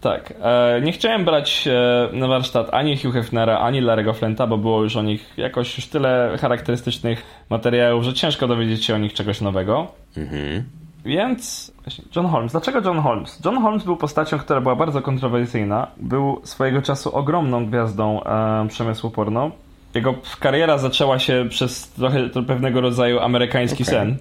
tak. 0.00 0.34
E, 0.42 0.80
nie 0.80 0.92
chciałem 0.92 1.24
brać 1.24 1.68
e, 1.68 2.08
na 2.12 2.26
warsztat 2.28 2.74
ani 2.74 2.96
Hugh 2.96 3.12
Hefnera, 3.12 3.58
ani 3.58 3.82
Larry'ego 3.82 4.14
Flenta, 4.14 4.46
bo 4.46 4.58
było 4.58 4.82
już 4.82 4.96
o 4.96 5.02
nich 5.02 5.32
jakoś 5.36 5.76
już 5.76 5.86
tyle 5.86 6.36
charakterystycznych 6.40 7.22
materiałów, 7.50 8.04
że 8.04 8.14
ciężko 8.14 8.48
dowiedzieć 8.48 8.84
się 8.84 8.94
o 8.94 8.98
nich 8.98 9.12
czegoś 9.12 9.40
nowego. 9.40 9.92
Mhm. 10.16 10.64
Więc 11.04 11.72
John 12.16 12.26
Holmes. 12.26 12.52
Dlaczego 12.52 12.80
John 12.80 12.98
Holmes? 12.98 13.40
John 13.44 13.62
Holmes 13.62 13.84
był 13.84 13.96
postacią, 13.96 14.38
która 14.38 14.60
była 14.60 14.76
bardzo 14.76 15.02
kontrowersyjna. 15.02 15.86
Był 15.96 16.40
swojego 16.44 16.82
czasu 16.82 17.16
ogromną 17.16 17.66
gwiazdą 17.66 18.24
e, 18.24 18.68
przemysłu 18.68 19.10
porno. 19.10 19.50
Jego 19.94 20.14
kariera 20.40 20.78
zaczęła 20.78 21.18
się 21.18 21.46
przez 21.48 21.88
trochę 21.88 22.28
pewnego 22.28 22.80
rodzaju 22.80 23.20
amerykański 23.20 23.82
okay. 23.82 23.94
sen. 23.94 24.16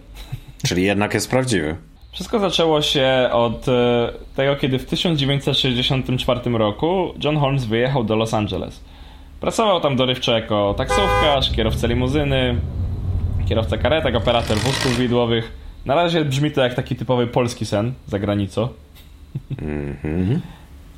Czyli 0.68 0.84
jednak 0.84 1.14
jest 1.14 1.30
prawdziwy. 1.30 1.76
Wszystko 2.12 2.39
zaczęło 2.39 2.82
się 2.82 3.30
od 3.32 3.67
e, 3.67 4.12
tego, 4.36 4.56
kiedy 4.56 4.80
w 4.80 4.86
1964 4.86 6.41
roku 6.52 7.13
John 7.24 7.38
Holmes 7.38 7.65
wyjechał 7.65 8.04
do 8.04 8.15
Los 8.15 8.34
Angeles. 8.34 8.84
Pracował 9.39 9.82
tam 9.82 9.95
dorywczo 9.95 10.32
jako 10.32 10.74
taksówkarz, 10.78 11.52
kierowca 11.56 11.88
limuzyny, 11.88 12.56
kierowca 13.50 13.78
karetek, 13.78 14.15
operator 14.15 14.58
wózków 14.58 14.98
widłowych. 14.98 15.52
Na 15.86 15.95
razie 15.95 16.26
brzmi 16.26 16.52
to 16.52 16.62
jak 16.62 16.74
taki 16.74 16.95
typowy 16.95 17.28
polski 17.28 17.65
sen 17.65 17.93
za 18.08 18.19
granicą. 18.19 18.67
Mm-hmm. 19.52 20.39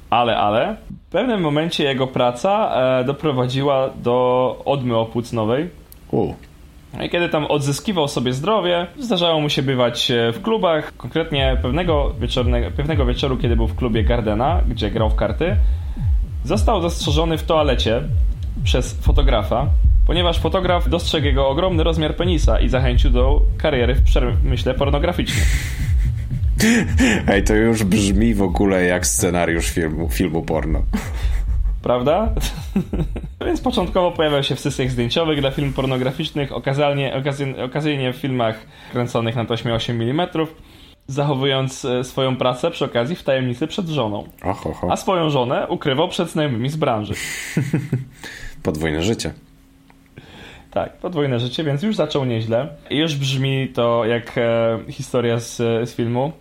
Ale, 0.10 0.38
ale, 0.38 0.76
w 1.08 1.12
pewnym 1.12 1.41
momencie 1.41 1.84
jego 1.84 2.08
praca 2.08 2.71
e, 3.00 3.04
doprowadziła 3.04 3.89
do 4.04 4.58
odmy 4.65 4.97
opłucnowej. 4.97 5.69
U. 6.12 6.34
No 6.97 7.04
I 7.04 7.10
kiedy 7.10 7.30
tam 7.30 7.45
odzyskiwał 7.45 8.08
sobie 8.08 8.34
zdrowie, 8.34 8.88
zdarzało 8.99 9.41
mu 9.41 9.49
się 9.49 9.62
bywać 9.62 10.12
e, 10.12 10.32
w 10.32 10.41
klubach. 10.41 10.97
Konkretnie 10.97 11.58
pewnego, 11.62 12.15
pewnego 12.77 13.06
wieczoru, 13.06 13.38
kiedy 13.38 13.56
był 13.56 13.67
w 13.67 13.75
klubie 13.75 14.04
Gardena, 14.04 14.62
gdzie 14.67 14.91
grał 14.91 15.10
w 15.10 15.15
karty, 15.15 15.56
został 16.43 16.82
zastrzeżony 16.82 17.38
w 17.38 17.43
toalecie 17.43 18.01
przez 18.63 18.93
fotografa, 18.93 19.67
ponieważ 20.08 20.39
fotograf 20.39 20.89
dostrzegł 20.89 21.25
jego 21.25 21.49
ogromny 21.49 21.84
rozmiar 21.84 22.15
penisa 22.15 22.60
i 22.60 22.69
zachęcił 22.69 23.12
do 23.12 23.41
kariery 23.58 23.95
w 23.95 24.04
przemyśle 24.04 24.73
pornograficznym. 24.73 25.45
Ej, 27.27 27.43
to 27.43 27.54
już 27.54 27.84
brzmi 27.84 28.34
w 28.34 28.41
ogóle 28.41 28.86
jak 28.86 29.08
scenariusz 29.08 29.69
filmu, 29.69 30.10
filmu 30.10 30.41
porno 30.41 30.82
prawda? 31.82 32.30
Więc 33.46 33.62
początkowo 33.62 34.12
pojawiał 34.12 34.44
się 34.44 34.56
w 34.56 34.60
sesjach 34.60 34.91
zdjęciowych 34.91 35.39
dla 35.39 35.52
filmów 35.52 35.76
pornograficznych, 35.76 36.52
okazalnie, 36.52 37.15
okazyjnie, 37.15 37.63
okazyjnie 37.63 38.13
w 38.13 38.15
filmach 38.15 38.65
kręconych 38.91 39.36
na 39.36 39.46
taśmie 39.46 39.74
8 39.74 40.02
mm, 40.02 40.28
zachowując 41.08 41.86
e, 41.86 42.04
swoją 42.04 42.36
pracę 42.36 42.72
przy 42.72 42.86
okazji 42.86 43.15
w 43.15 43.24
tajemnicy 43.24 43.67
przed 43.67 43.88
żoną. 43.88 44.24
A 44.89 44.96
swoją 44.96 45.30
żonę 45.30 45.67
ukrywał 45.67 46.08
przed 46.10 46.30
znajomymi 46.30 46.70
z 46.70 46.76
branży. 46.76 47.13
Podwójne 48.63 49.02
życie. 49.02 49.34
Tak, 50.72 50.98
podwójne 50.98 51.39
życie, 51.39 51.63
więc 51.63 51.84
już 51.84 51.96
zaczął 51.96 52.26
nieźle. 52.26 52.67
I 52.89 52.98
już 52.98 53.15
brzmi 53.15 53.67
to 53.67 54.06
jak 54.06 54.38
e, 54.38 54.80
historia 54.89 55.39
z, 55.39 55.58
z 55.89 55.96
filmu 55.96 56.32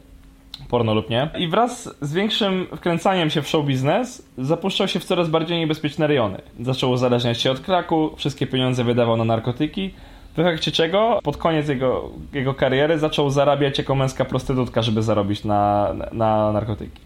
porno 0.68 0.94
lub 0.94 1.11
nie. 1.11 1.29
I 1.38 1.49
wraz 1.49 1.94
z 2.01 2.12
większym 2.12 2.66
wkręcaniem 2.77 3.31
się 3.31 3.42
w 3.42 3.49
show 3.49 3.66
biznes 3.66 4.29
zapuszczał 4.38 4.88
się 4.88 5.01
w 5.01 5.05
coraz 5.05 5.29
bardziej 5.29 5.59
niebezpieczne 5.59 6.07
rejony. 6.07 6.40
Zaczął 6.61 6.90
uzależniać 6.90 7.40
się 7.40 7.51
od 7.51 7.61
kraku, 7.61 8.11
wszystkie 8.16 8.46
pieniądze 8.46 8.85
wydawał 8.85 9.16
na 9.16 9.25
narkotyki, 9.25 9.90
w 10.37 10.38
efekcie 10.38 10.73
czego 10.73 11.20
pod 11.23 11.37
koniec 11.37 11.68
jego, 11.68 12.11
jego 12.33 12.55
kariery 12.55 12.99
zaczął 12.99 13.31
zarabiać 13.31 13.79
jako 13.79 13.94
męska 13.94 14.25
prostytutka, 14.25 14.83
żeby 14.83 15.03
zarobić 15.03 15.44
na, 15.44 15.94
na 16.12 16.53
narkotyki. 16.53 17.01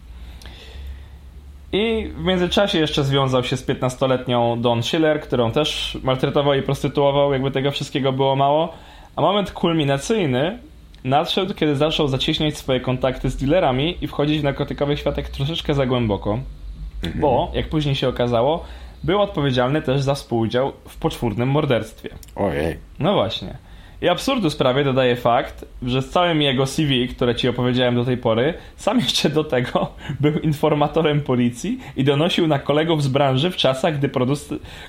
I 1.71 2.11
w 2.17 2.23
międzyczasie 2.23 2.79
jeszcze 2.79 3.03
związał 3.03 3.43
się 3.43 3.57
z 3.57 3.67
15-letnią 3.67 4.61
Dawn 4.61 4.81
Schiller, 4.81 5.21
którą 5.21 5.51
też 5.51 5.97
maltretował 6.03 6.53
i 6.53 6.61
prostytuował, 6.61 7.33
jakby 7.33 7.51
tego 7.51 7.71
wszystkiego 7.71 8.11
było 8.11 8.35
mało. 8.35 8.73
A 9.15 9.21
moment 9.21 9.51
kulminacyjny 9.51 10.59
nadszedł, 11.05 11.53
kiedy 11.53 11.75
zaczął 11.75 12.07
zacieśniać 12.07 12.57
swoje 12.57 12.79
kontakty 12.79 13.29
z 13.29 13.37
dealerami 13.37 13.97
i 14.01 14.07
wchodzić 14.07 14.39
w 14.39 14.43
narkotykowy 14.43 14.97
światek 14.97 15.29
troszeczkę 15.29 15.73
za 15.73 15.85
głęboko, 15.85 16.39
mhm. 17.03 17.21
bo, 17.21 17.51
jak 17.53 17.69
później 17.69 17.95
się 17.95 18.07
okazało, 18.07 18.65
był 19.03 19.21
odpowiedzialny 19.21 19.81
też 19.81 20.01
za 20.01 20.15
współudział 20.15 20.71
w 20.89 20.97
poczwórnym 20.97 21.49
morderstwie. 21.49 22.09
Ojej. 22.35 22.77
No 22.99 23.13
właśnie. 23.13 23.57
I 24.01 24.09
absurdu 24.09 24.49
sprawie 24.49 24.83
dodaje 24.83 25.15
fakt, 25.15 25.65
że 25.81 26.01
z 26.01 26.09
całym 26.09 26.41
jego 26.41 26.65
CV, 26.65 27.07
które 27.07 27.35
ci 27.35 27.49
opowiedziałem 27.49 27.95
do 27.95 28.05
tej 28.05 28.17
pory, 28.17 28.53
sam 28.77 28.99
jeszcze 28.99 29.29
do 29.29 29.43
tego 29.43 29.91
był 30.19 30.39
informatorem 30.39 31.21
policji 31.21 31.79
i 31.95 32.03
donosił 32.03 32.47
na 32.47 32.59
kolegów 32.59 33.03
z 33.03 33.07
branży 33.07 33.51
w 33.51 33.55
czasach, 33.55 33.97
gdy, 33.97 34.09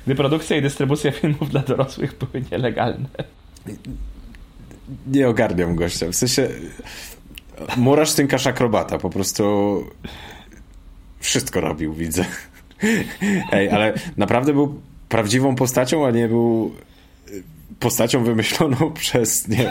gdy 0.07 0.15
produkcja 0.15 0.57
i 0.57 0.63
dystrybucja 0.63 1.11
filmów 1.11 1.51
dla 1.51 1.61
dorosłych 1.61 2.19
były 2.19 2.45
nielegalne. 2.53 3.09
nie 5.07 5.29
ogarniam 5.29 5.75
gościa. 5.75 6.07
W 6.09 6.15
sensie 6.15 6.49
murarz 7.77 8.15
tynkarz 8.15 8.47
akrobata, 8.47 8.99
po 8.99 9.11
prostu 9.11 9.45
wszystko 11.21 11.61
robił, 11.61 11.95
widzę. 11.95 12.25
Ej, 13.53 13.71
ale 13.71 13.95
naprawdę 14.17 14.53
był 14.53 14.81
prawdziwą 15.09 15.55
postacią, 15.55 16.07
a 16.07 16.11
nie 16.11 16.29
był 16.29 16.73
postacią 17.81 18.25
wymyśloną 18.25 18.93
przez 19.01 19.49
nie, 19.49 19.71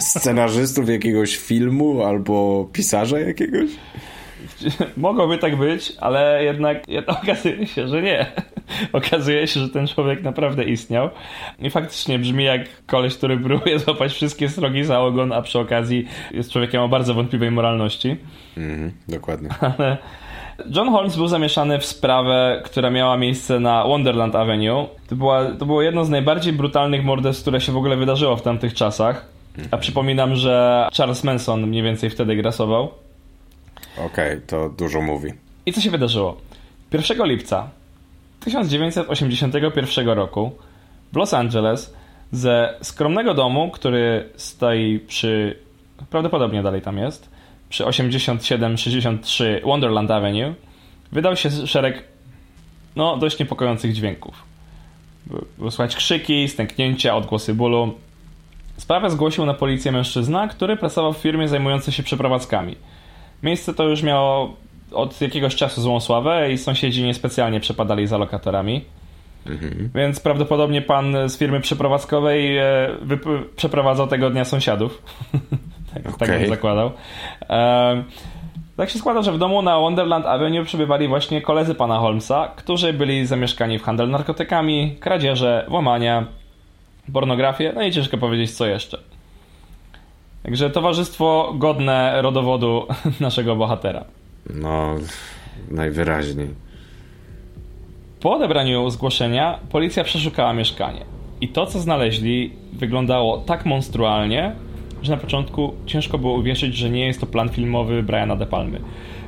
scenarzystów 0.00 0.88
jakiegoś 0.88 1.36
filmu 1.36 2.02
albo 2.02 2.68
pisarza 2.72 3.20
jakiegoś? 3.20 3.70
Mogłoby 4.96 5.38
tak 5.38 5.56
być, 5.56 5.92
ale 6.00 6.44
jednak, 6.44 6.88
jednak 6.88 7.18
okazuje 7.22 7.66
się, 7.66 7.88
że 7.88 8.02
nie. 8.02 8.26
Okazuje 8.92 9.46
się, 9.46 9.60
że 9.60 9.68
ten 9.68 9.86
człowiek 9.86 10.22
naprawdę 10.22 10.64
istniał. 10.64 11.10
I 11.58 11.70
faktycznie 11.70 12.18
brzmi 12.18 12.44
jak 12.44 12.86
koleś, 12.86 13.16
który 13.16 13.38
próbuje 13.38 13.78
złapać 13.78 14.12
wszystkie 14.12 14.48
srogi 14.48 14.84
za 14.84 15.00
ogon, 15.00 15.32
a 15.32 15.42
przy 15.42 15.58
okazji 15.58 16.08
jest 16.30 16.52
człowiekiem 16.52 16.80
o 16.80 16.88
bardzo 16.88 17.14
wątpliwej 17.14 17.50
moralności. 17.50 18.16
Mhm, 18.56 18.92
dokładnie. 19.08 19.48
Ale 19.60 19.98
John 20.76 20.88
Holmes 20.88 21.16
był 21.16 21.28
zamieszany 21.28 21.78
w 21.78 21.84
sprawę, 21.84 22.62
która 22.64 22.90
miała 22.90 23.16
miejsce 23.16 23.60
na 23.60 23.84
Wonderland 23.84 24.34
Avenue. 24.34 24.88
To, 25.08 25.16
była, 25.16 25.44
to 25.44 25.66
było 25.66 25.82
jedno 25.82 26.04
z 26.04 26.10
najbardziej 26.10 26.52
brutalnych 26.52 27.04
morderstw, 27.04 27.42
które 27.42 27.60
się 27.60 27.72
w 27.72 27.76
ogóle 27.76 27.96
wydarzyło 27.96 28.36
w 28.36 28.42
tamtych 28.42 28.74
czasach. 28.74 29.34
A 29.70 29.76
przypominam, 29.76 30.36
że 30.36 30.88
Charles 30.96 31.24
Manson 31.24 31.66
mniej 31.66 31.82
więcej 31.82 32.10
wtedy 32.10 32.36
grasował. 32.36 32.90
Okej, 33.96 34.06
okay, 34.06 34.40
to 34.46 34.68
dużo 34.68 35.00
mówi. 35.00 35.32
I 35.66 35.72
co 35.72 35.80
się 35.80 35.90
wydarzyło? 35.90 36.36
1 36.92 37.26
lipca 37.26 37.70
1981 38.40 40.08
roku 40.08 40.52
w 41.12 41.16
Los 41.16 41.34
Angeles 41.34 41.94
ze 42.32 42.74
skromnego 42.82 43.34
domu, 43.34 43.70
który 43.70 44.28
stoi 44.36 44.98
przy. 44.98 45.58
prawdopodobnie 46.10 46.62
dalej 46.62 46.82
tam 46.82 46.98
jest, 46.98 47.30
przy 47.68 47.86
8763 47.86 49.60
Wonderland 49.64 50.10
Avenue, 50.10 50.54
wydał 51.12 51.36
się 51.36 51.50
szereg 51.50 52.04
no, 52.96 53.16
dość 53.16 53.38
niepokojących 53.38 53.92
dźwięków. 53.92 54.42
Było 55.58 55.70
słychać 55.70 55.96
krzyki, 55.96 56.48
stęknięcia, 56.48 57.16
odgłosy 57.16 57.54
bólu. 57.54 57.94
Sprawę 58.76 59.10
zgłosił 59.10 59.46
na 59.46 59.54
policję 59.54 59.92
mężczyzna, 59.92 60.48
który 60.48 60.76
pracował 60.76 61.12
w 61.12 61.18
firmie 61.18 61.48
zajmującej 61.48 61.94
się 61.94 62.02
przeprowadzkami. 62.02 62.76
Miejsce 63.44 63.74
to 63.74 63.88
już 63.88 64.02
miało 64.02 64.56
od 64.92 65.20
jakiegoś 65.20 65.56
czasu 65.56 65.82
złą 65.82 66.00
sławę 66.00 66.52
i 66.52 66.58
sąsiedzi 66.58 67.02
niespecjalnie 67.04 67.60
przepadali 67.60 68.06
za 68.06 68.18
lokatorami. 68.18 68.84
Mhm. 69.46 69.90
Więc 69.94 70.20
prawdopodobnie 70.20 70.82
pan 70.82 71.16
z 71.28 71.38
firmy 71.38 71.60
przeprowadzkowej 71.60 72.58
e, 72.58 72.88
przeprowadzał 73.56 74.06
tego 74.06 74.30
dnia 74.30 74.44
sąsiadów. 74.44 75.02
tak, 75.94 76.06
okay. 76.14 76.28
tak 76.28 76.40
bym 76.40 76.48
zakładał. 76.48 76.90
E, 77.50 78.04
tak 78.76 78.90
się 78.90 78.98
składa, 78.98 79.22
że 79.22 79.32
w 79.32 79.38
domu 79.38 79.62
na 79.62 79.78
Wonderland 79.78 80.26
Avenue 80.26 80.64
przebywali 80.64 81.08
właśnie 81.08 81.42
koledzy 81.42 81.74
pana 81.74 81.98
Holmesa, 81.98 82.48
którzy 82.56 82.92
byli 82.92 83.26
zamieszkani 83.26 83.78
w 83.78 83.82
handel 83.82 84.10
narkotykami, 84.10 84.96
kradzieże, 85.00 85.66
łamania, 85.68 86.26
pornografię, 87.12 87.72
no 87.74 87.82
i 87.82 87.92
ciężko 87.92 88.18
powiedzieć 88.18 88.50
co 88.50 88.66
jeszcze. 88.66 89.13
Także 90.44 90.70
towarzystwo 90.70 91.54
godne 91.58 92.22
rodowodu 92.22 92.86
naszego 93.20 93.56
bohatera. 93.56 94.04
No, 94.54 94.94
najwyraźniej. 95.70 96.48
Po 98.20 98.32
odebraniu 98.32 98.90
zgłoszenia 98.90 99.58
policja 99.70 100.04
przeszukała 100.04 100.52
mieszkanie. 100.52 101.04
I 101.40 101.48
to, 101.48 101.66
co 101.66 101.80
znaleźli, 101.80 102.52
wyglądało 102.72 103.38
tak 103.38 103.66
monstrualnie, 103.66 104.52
że 105.02 105.12
na 105.12 105.18
początku 105.18 105.74
ciężko 105.86 106.18
było 106.18 106.34
uwierzyć, 106.34 106.76
że 106.76 106.90
nie 106.90 107.06
jest 107.06 107.20
to 107.20 107.26
plan 107.26 107.48
filmowy 107.48 108.02
Briana 108.02 108.36
De 108.36 108.46
Palmy. 108.46 108.80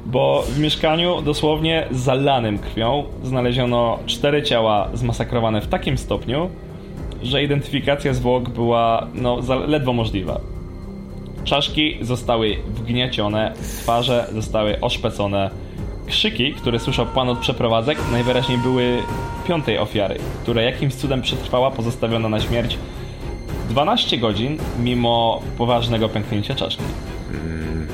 Bo 0.07 0.43
w 0.43 0.59
mieszkaniu 0.59 1.23
dosłownie 1.23 1.87
zalanym 1.91 2.59
krwią 2.59 3.05
znaleziono 3.23 3.99
cztery 4.07 4.43
ciała 4.43 4.89
zmasakrowane 4.95 5.61
w 5.61 5.69
takim 5.69 5.99
stopniu, 5.99 6.51
że 7.23 7.43
identyfikacja 7.43 8.15
zwłok 8.15 8.49
była 8.49 9.07
no, 9.15 9.41
ledwo 9.67 9.93
możliwa. 9.93 10.56
Czaszki 11.47 11.99
zostały 12.01 12.57
wgniecione, 12.67 13.53
twarze 13.83 14.27
zostały 14.33 14.81
oszpecone. 14.81 15.51
Krzyki, 16.07 16.53
które 16.55 16.79
słyszał 16.79 17.07
pan 17.07 17.29
od 17.29 17.39
przeprowadzek, 17.39 17.99
najwyraźniej 18.13 18.59
były 18.59 19.03
piątej 19.49 19.79
ofiary, 19.79 20.19
która 20.43 20.63
jakimś 20.63 20.95
cudem 20.95 21.23
przetrwała 21.23 21.71
pozostawiona 21.71 22.29
na 22.29 22.41
śmierć 22.41 22.79
12 23.69 24.19
godzin 24.19 24.59
mimo 24.79 25.43
poważnego 25.59 26.09
pęknięcia 26.09 26.55
czaszki. 26.55 26.83
Mm. 27.31 27.87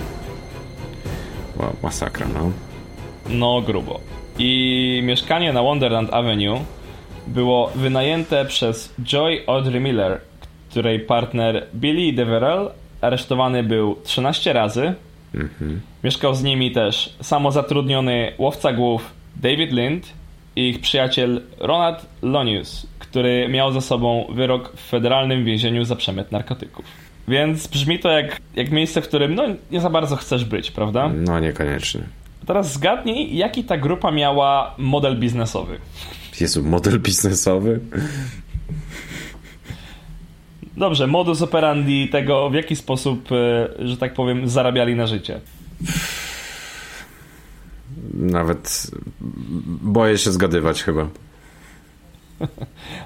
Masakra, 1.83 2.27
no. 2.35 2.51
No, 3.29 3.63
grubo. 3.63 4.01
I 4.39 5.01
mieszkanie 5.05 5.53
na 5.53 5.63
Wonderland 5.63 6.15
Avenue 6.15 6.61
było 7.27 7.71
wynajęte 7.75 8.45
przez 8.45 8.95
Joy 9.05 9.43
Audrey 9.47 9.81
Miller, 9.81 10.21
której 10.71 11.01
partner 11.01 11.67
Billy 11.75 12.13
Deverell 12.13 12.71
aresztowany 13.03 13.63
był 13.63 13.97
13 14.05 14.53
razy. 14.53 14.95
Mhm. 15.35 15.81
Mieszkał 16.05 16.35
z 16.35 16.43
nimi 16.43 16.71
też 16.71 17.17
samozatrudniony 17.21 18.33
łowca 18.39 18.73
głów 18.73 19.11
David 19.37 19.73
Lind 19.73 20.13
i 20.57 20.69
ich 20.69 20.81
przyjaciel 20.81 21.43
Ronald 21.59 22.07
Lonius, 22.23 22.87
który 22.99 23.49
miał 23.49 23.73
za 23.73 23.81
sobą 23.81 24.27
wyrok 24.35 24.73
w 24.77 24.89
federalnym 24.89 25.45
więzieniu 25.45 25.85
za 25.85 25.97
przemyt 25.97 26.33
narkotyków. 26.33 26.85
Więc 27.29 27.67
brzmi 27.67 27.99
to 27.99 28.11
jak, 28.11 28.41
jak 28.57 28.71
miejsce, 28.71 29.03
w 29.03 29.09
którym 29.09 29.35
no, 29.35 29.43
nie 29.71 29.81
za 29.81 29.91
bardzo 29.91 30.17
chcesz 30.17 30.45
być, 30.45 30.71
prawda? 30.71 31.11
No, 31.15 31.41
niekoniecznie. 31.41 32.01
Teraz 32.47 32.73
zgadnij, 32.73 33.37
jaki 33.37 33.65
ta 33.65 33.77
grupa 33.77 34.11
miała 34.11 34.75
model 34.79 35.19
biznesowy. 35.19 35.79
Jezu, 36.41 36.65
model 36.65 37.01
biznesowy? 37.01 37.81
Dobrze, 40.77 41.07
modus 41.07 41.43
operandi 41.43 42.09
tego, 42.09 42.51
w 42.51 42.55
jaki 42.55 42.77
sposób, 42.77 43.33
e, 43.33 43.69
że 43.89 43.97
tak 43.97 44.15
powiem, 44.15 44.49
zarabiali 44.49 44.95
na 44.95 45.07
życie. 45.07 45.41
Nawet 48.15 48.91
boję 49.83 50.19
się 50.19 50.31
zgadywać 50.31 50.83
chyba. 50.83 51.03
Okej, 51.03 52.51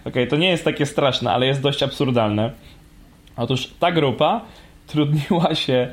okay, 0.05 0.26
to 0.26 0.37
nie 0.37 0.48
jest 0.48 0.64
takie 0.64 0.87
straszne, 0.87 1.33
ale 1.33 1.46
jest 1.46 1.61
dość 1.61 1.83
absurdalne. 1.83 2.52
Otóż 3.37 3.70
ta 3.81 3.92
grupa 3.92 4.40
trudniła 4.87 5.55
się 5.55 5.92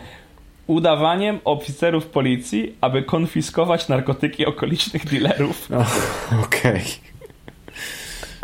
udawaniem 0.67 1.39
oficerów 1.45 2.05
policji, 2.05 2.75
aby 2.81 3.03
konfiskować 3.03 3.87
narkotyki 3.87 4.45
okolicznych 4.45 5.05
dealerów. 5.05 5.69
Okej. 6.45 6.71
Okay. 6.71 7.12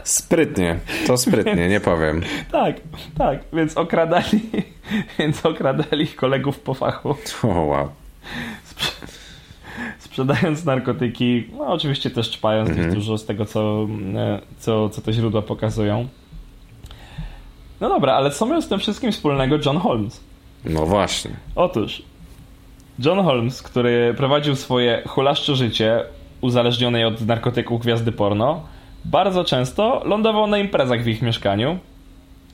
Sprytnie, 0.10 0.80
to 1.08 1.18
sprytnie, 1.18 1.70
nie 1.70 1.80
powiem. 1.80 2.22
tak, 2.52 2.76
tak, 3.18 3.40
więc 3.54 3.78
okradali, 3.78 4.42
więc 5.20 5.46
okradali 5.46 6.08
kolegów 6.08 6.60
po 6.60 6.74
fachu. 6.74 7.16
O, 7.44 7.48
wow. 7.48 7.90
sprzedając 10.00 10.66
narkotyki, 10.66 11.48
no 11.58 11.68
oczywiście 11.68 12.10
też 12.10 12.32
czpając 12.32 12.70
mhm. 12.70 12.94
dużo 12.94 13.18
z 13.18 13.26
tego, 13.26 13.46
co, 13.46 13.88
e, 14.16 14.40
co, 14.60 14.90
co 14.90 15.02
te 15.02 15.14
źródła 15.14 15.42
pokazują. 15.42 16.08
No 17.82 17.90
dobra, 17.90 18.14
ale 18.14 18.32
co 18.32 18.46
miał 18.46 18.62
z 18.62 18.68
tym 18.68 18.80
wszystkim 18.80 19.12
wspólnego 19.12 19.58
John 19.66 19.78
Holmes? 19.78 20.24
No 20.66 20.86
właśnie. 20.86 21.32
Otóż 21.56 22.02
John 23.00 23.24
Holmes, 23.24 23.62
który 23.62 24.14
prowadził 24.18 24.56
swoje 24.56 25.04
hulaszcze 25.08 25.56
życie 25.56 26.04
uzależnionej 26.42 27.06
od 27.06 27.22
narkotyków 27.22 27.82
gwiazdy 27.82 28.12
porno, 28.12 28.64
bardzo 29.06 29.44
często 29.44 30.02
lądował 30.06 30.48
na 30.48 30.58
imprezach 30.58 31.04
w 31.04 31.08
ich 31.08 31.22
mieszkaniu. 31.22 31.80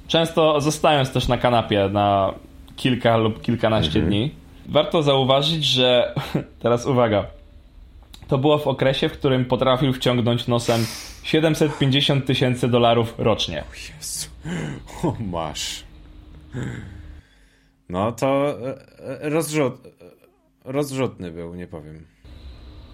Często 0.07 0.61
zostając 0.61 1.11
też 1.11 1.27
na 1.27 1.37
kanapie 1.37 1.89
na 1.89 2.33
kilka 2.75 3.17
lub 3.17 3.41
kilkanaście 3.41 3.99
mhm. 3.99 4.07
dni. 4.09 4.31
Warto 4.65 5.03
zauważyć, 5.03 5.65
że 5.65 6.13
teraz 6.63 6.85
uwaga. 6.85 7.25
To 8.27 8.37
było 8.37 8.57
w 8.57 8.67
okresie, 8.67 9.09
w 9.09 9.11
którym 9.11 9.45
potrafił 9.45 9.93
wciągnąć 9.93 10.47
nosem 10.47 10.85
750 11.23 12.25
tysięcy 12.25 12.67
dolarów 12.67 13.15
rocznie. 13.17 13.61
O 13.61 13.75
Jezu. 13.75 14.29
O, 15.03 15.15
masz. 15.19 15.83
No 17.89 18.11
to 18.11 18.49
e, 18.49 18.77
e, 19.21 19.29
rozrzut, 19.29 19.73
rozrzutny 20.65 21.31
był, 21.31 21.55
nie 21.55 21.67
powiem. 21.67 22.05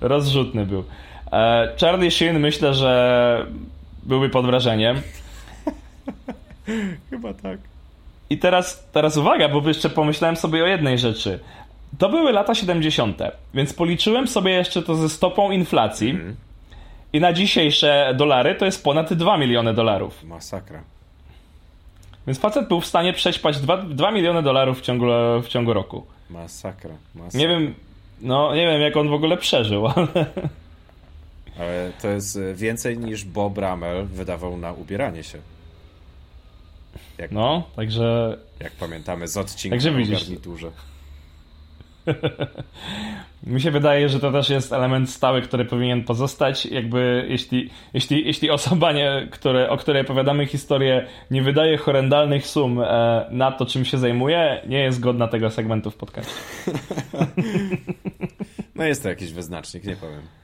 Rozrzutny 0.01 0.65
był. 0.65 0.83
E, 1.31 1.73
Charlie 1.81 2.11
Sheen 2.11 2.39
myślę, 2.39 2.73
że 2.73 3.45
byłby 4.03 4.29
pod 4.29 4.45
wrażeniem. 4.45 5.01
Chyba 7.09 7.33
tak. 7.33 7.59
I 8.29 8.37
teraz, 8.37 8.87
teraz 8.91 9.17
uwaga, 9.17 9.49
bo 9.49 9.67
jeszcze 9.67 9.89
pomyślałem 9.89 10.35
sobie 10.35 10.63
o 10.63 10.67
jednej 10.67 10.99
rzeczy. 10.99 11.39
To 11.97 12.09
były 12.09 12.31
lata 12.31 12.55
70., 12.55 13.19
więc 13.53 13.73
policzyłem 13.73 14.27
sobie 14.27 14.51
jeszcze 14.51 14.81
to 14.81 14.95
ze 14.95 15.09
stopą 15.09 15.51
inflacji. 15.51 16.09
Mm. 16.09 16.35
I 17.13 17.19
na 17.19 17.33
dzisiejsze 17.33 18.13
dolary 18.17 18.55
to 18.55 18.65
jest 18.65 18.83
ponad 18.83 19.13
2 19.13 19.37
miliony 19.37 19.73
dolarów. 19.73 20.23
Masakra. 20.23 20.83
Więc 22.27 22.39
facet 22.39 22.67
był 22.67 22.81
w 22.81 22.85
stanie 22.85 23.13
przećpać 23.13 23.59
2, 23.59 23.77
2 23.77 24.11
miliony 24.11 24.43
dolarów 24.43 24.79
w 24.79 24.81
ciągu, 24.81 25.05
w 25.43 25.47
ciągu 25.47 25.73
roku. 25.73 26.05
Masakra, 26.29 26.93
masakra. 27.15 27.39
Nie 27.39 27.47
wiem, 27.47 27.73
no 28.21 28.55
nie 28.55 28.67
wiem 28.67 28.81
jak 28.81 28.97
on 28.97 29.09
w 29.09 29.13
ogóle 29.13 29.37
przeżył, 29.37 29.87
ale... 29.87 30.25
Ale 31.59 31.91
to 32.01 32.07
jest 32.07 32.39
więcej 32.53 32.97
niż 32.97 33.25
Bob 33.25 33.57
Ramel 33.57 34.05
wydawał 34.05 34.57
na 34.57 34.73
ubieranie 34.73 35.23
się. 35.23 35.37
Jak, 37.17 37.31
no, 37.31 37.63
także... 37.75 38.37
Jak 38.59 38.71
pamiętamy 38.71 39.27
z 39.27 39.37
odcinka 39.37 39.75
także 39.75 39.91
widzisz, 39.91 40.19
garniturze. 40.19 40.71
Mi 43.43 43.61
się 43.61 43.71
wydaje, 43.71 44.09
że 44.09 44.19
to 44.19 44.31
też 44.31 44.49
jest 44.49 44.73
element 44.73 45.09
stały, 45.09 45.41
który 45.41 45.65
powinien 45.65 46.03
pozostać. 46.03 46.65
Jakby 46.65 47.25
jeśli, 47.29 47.69
jeśli, 47.93 48.25
jeśli 48.25 48.49
osoba, 48.49 48.91
nie, 48.91 49.27
które, 49.31 49.69
o 49.69 49.77
której 49.77 50.01
opowiadamy 50.01 50.45
historię, 50.45 51.07
nie 51.31 51.41
wydaje 51.41 51.77
horrendalnych 51.77 52.47
sum 52.47 52.81
e, 52.81 53.25
na 53.31 53.51
to, 53.51 53.65
czym 53.65 53.85
się 53.85 53.97
zajmuje, 53.97 54.61
nie 54.67 54.79
jest 54.79 54.99
godna 54.99 55.27
tego 55.27 55.49
segmentu 55.49 55.91
w 55.91 55.95
podcaście. 55.95 56.33
no 58.75 58.83
jest 58.83 59.03
to 59.03 59.09
jakiś 59.09 59.33
wyznacznik, 59.33 59.83
nie 59.83 59.95
powiem. 59.95 60.40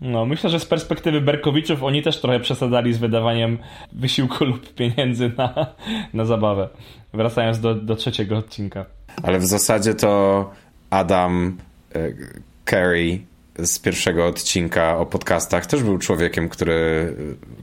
No, 0.00 0.26
myślę, 0.26 0.50
że 0.50 0.60
z 0.60 0.64
perspektywy 0.64 1.20
Berkowiczów 1.20 1.82
oni 1.82 2.02
też 2.02 2.20
trochę 2.20 2.40
przesadzali 2.40 2.94
z 2.94 2.98
wydawaniem 2.98 3.58
wysiłku 3.92 4.44
lub 4.44 4.74
pieniędzy 4.74 5.32
na, 5.38 5.66
na 6.14 6.24
zabawę. 6.24 6.68
Wracając 7.14 7.60
do, 7.60 7.74
do 7.74 7.96
trzeciego 7.96 8.36
odcinka. 8.36 8.86
Ale 9.22 9.38
w 9.38 9.46
zasadzie 9.46 9.94
to 9.94 10.50
Adam 10.90 11.56
e, 11.94 12.12
Carey 12.70 13.26
z 13.58 13.78
pierwszego 13.78 14.26
odcinka 14.26 14.98
o 14.98 15.06
podcastach 15.06 15.66
też 15.66 15.82
był 15.82 15.98
człowiekiem, 15.98 16.48
który 16.48 17.14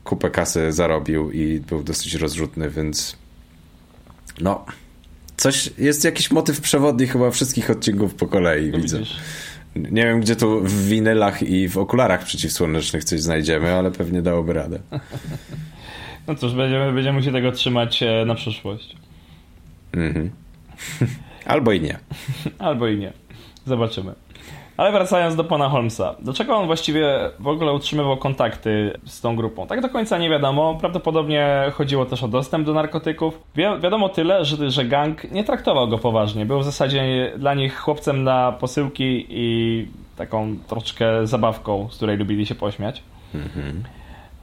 kupę 0.04 0.30
kasy 0.30 0.72
zarobił 0.72 1.32
i 1.32 1.60
był 1.60 1.84
dosyć 1.84 2.14
rozrzutny, 2.14 2.70
więc 2.70 3.18
no 4.42 4.66
coś, 5.38 5.70
jest 5.78 6.04
jakiś 6.04 6.32
motyw 6.32 6.62
przewodni 6.62 7.08
chyba 7.08 7.32
wszystkich 7.32 7.70
odcinków 7.70 8.16
po 8.16 8.28
kolei, 8.28 8.72
no 8.72 8.78
widzę. 8.78 9.00
Widzisz. 9.00 9.18
Nie 9.76 10.04
wiem, 10.04 10.20
gdzie 10.20 10.36
tu 10.36 10.62
w 10.62 10.88
winylach 10.88 11.44
i 11.44 11.70
w 11.70 11.78
okularach 11.78 12.24
przeciwsłonecznych 12.24 13.04
coś 13.04 13.22
znajdziemy, 13.22 13.74
ale 13.74 13.92
pewnie 13.92 14.22
dałoby 14.22 14.54
radę. 14.54 14.80
No 16.28 16.36
cóż, 16.36 16.54
będziemy, 16.54 16.94
będziemy 16.94 17.24
się 17.24 17.32
tego 17.32 17.52
trzymać 17.52 18.04
e, 18.04 18.26
na 18.26 18.36
przyszłość. 18.36 18.96
Mhm. 19.94 20.30
Albo 21.46 21.72
i 21.72 21.82
nie. 21.82 22.00
Albo 22.60 22.88
i 22.88 22.98
nie. 22.98 23.14
Zobaczymy. 23.66 24.14
Ale 24.84 24.92
wracając 24.92 25.36
do 25.36 25.44
pana 25.44 25.70
Holmesa. 25.70 26.16
Dlaczego 26.20 26.58
on 26.58 26.66
właściwie 26.66 27.30
w 27.40 27.48
ogóle 27.48 27.74
utrzymywał 27.74 28.18
kontakty 28.18 29.00
z 29.06 29.22
tą 29.22 29.36
grupą? 29.36 29.68
Tak 29.68 29.82
do 29.82 29.90
końca 29.90 30.18
nie 30.18 30.30
wiadomo. 30.30 30.78
Prawdopodobnie 30.80 31.72
chodziło 31.74 32.06
też 32.06 32.24
o 32.24 32.28
dostęp 32.28 32.66
do 32.66 32.74
narkotyków. 32.74 33.40
Wi 33.56 33.64
wiadomo 33.82 34.10
tyle, 34.10 34.46
że, 34.46 34.72
że 34.72 34.86
gang 34.86 35.32
nie 35.32 35.44
traktował 35.44 35.88
go 35.88 35.98
poważnie. 35.98 36.46
Był 36.46 36.60
w 36.60 36.64
zasadzie 36.64 37.32
dla 37.38 37.54
nich 37.54 37.80
chłopcem 37.80 38.24
na 38.24 38.52
posyłki 38.52 39.26
i 39.30 39.88
taką 40.18 40.56
troszkę 40.68 41.28
zabawką, 41.28 41.88
z 41.92 41.96
której 41.96 42.18
lubili 42.18 42.46
się 42.46 42.56
pośmiać. 42.56 43.04
Mhm. 43.36 43.84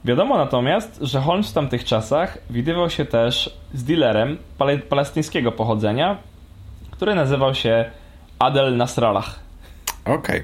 Wiadomo 0.05 0.37
natomiast, 0.37 0.99
że 1.01 1.19
Holmes 1.19 1.51
w 1.51 1.53
tamtych 1.53 1.83
czasach 1.83 2.37
widywał 2.49 2.89
się 2.89 3.05
też 3.05 3.57
z 3.73 3.83
dealerem 3.83 4.37
pale 4.57 4.77
palestyńskiego 4.77 5.51
pochodzenia, 5.51 6.17
który 6.91 7.15
nazywał 7.15 7.55
się 7.55 7.85
Adel 8.39 8.77
Nasrallah. 8.77 9.50
Okej. 10.05 10.39
Okay. 10.39 10.43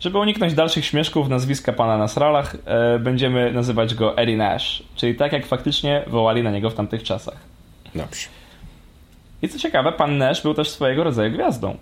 Żeby 0.00 0.18
uniknąć 0.18 0.54
dalszych 0.54 0.84
śmieszków 0.84 1.28
nazwiska 1.28 1.72
pana 1.72 1.98
Nasrallah, 1.98 2.56
e, 2.64 2.98
będziemy 2.98 3.52
nazywać 3.52 3.94
go 3.94 4.16
Eddie 4.16 4.36
Nash, 4.36 4.82
czyli 4.96 5.14
tak 5.14 5.32
jak 5.32 5.46
faktycznie 5.46 6.04
wołali 6.06 6.42
na 6.42 6.50
niego 6.50 6.70
w 6.70 6.74
tamtych 6.74 7.02
czasach. 7.02 7.36
Dobrze. 7.94 8.28
I 9.42 9.48
co 9.48 9.58
ciekawe, 9.58 9.92
pan 9.92 10.18
Nash 10.18 10.42
był 10.42 10.54
też 10.54 10.70
swojego 10.70 11.04
rodzaju 11.04 11.32
gwiazdą, 11.32 11.76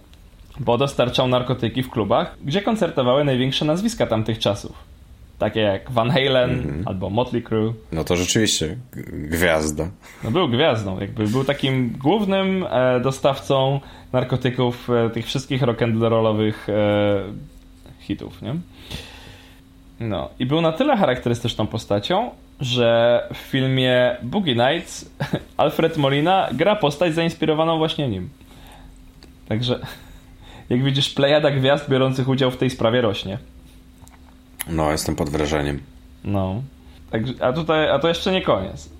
bo 0.61 0.79
dostarczał 0.79 1.29
narkotyki 1.29 1.83
w 1.83 1.90
klubach, 1.90 2.37
gdzie 2.45 2.62
koncertowały 2.62 3.25
największe 3.25 3.64
nazwiska 3.64 4.07
tamtych 4.07 4.38
czasów 4.38 4.96
takie 5.38 5.61
jak 5.61 5.90
Van 5.90 6.11
Halen 6.11 6.51
mm 6.51 6.64
-hmm. 6.64 6.83
albo 6.87 7.11
Motley 7.11 7.42
Crue. 7.42 7.75
No 7.92 8.05
to 8.05 8.16
rzeczywiście 8.16 8.77
gwiazda. 9.12 9.88
No 10.25 10.31
był 10.31 10.49
gwiazdą, 10.49 11.01
jakby 11.01 11.27
był 11.27 11.44
takim 11.44 11.90
głównym 11.90 12.66
e, 12.70 13.01
dostawcą 13.01 13.81
narkotyków 14.12 14.90
e, 14.90 15.11
tych 15.11 15.27
wszystkich 15.27 15.62
rock'n'rollowych 15.62 16.55
e, 16.68 17.22
hitów, 18.01 18.42
nie? 18.42 18.55
No 20.01 20.29
i 20.38 20.46
był 20.46 20.61
na 20.61 20.72
tyle 20.72 20.96
charakterystyczną 20.96 21.66
postacią, 21.66 22.31
że 22.61 23.20
w 23.35 23.37
filmie 23.37 24.16
Boogie 24.22 24.55
Nights 24.55 25.11
Alfred 25.57 25.96
Molina 25.96 26.49
gra 26.53 26.77
postać 26.77 27.14
zainspirowaną 27.14 27.79
właśnie 27.79 28.09
nim. 28.09 28.29
Także 29.49 29.81
jak 30.70 30.85
widzisz, 30.85 31.11
plejada 31.11 31.51
gwiazd 31.51 31.90
biorących 31.90 32.29
udział 32.29 32.51
w 32.51 32.57
tej 32.57 32.70
sprawie 32.70 33.01
rośnie. 33.01 33.38
No, 34.67 34.93
jestem 34.93 35.17
pod 35.17 35.31
wrażeniem. 35.31 35.81
No. 36.25 36.63
A 37.41 37.53
tutaj, 37.53 37.91
a 37.91 37.99
to 37.99 38.09
jeszcze 38.09 38.33
nie 38.33 38.43
koniec. 38.43 38.91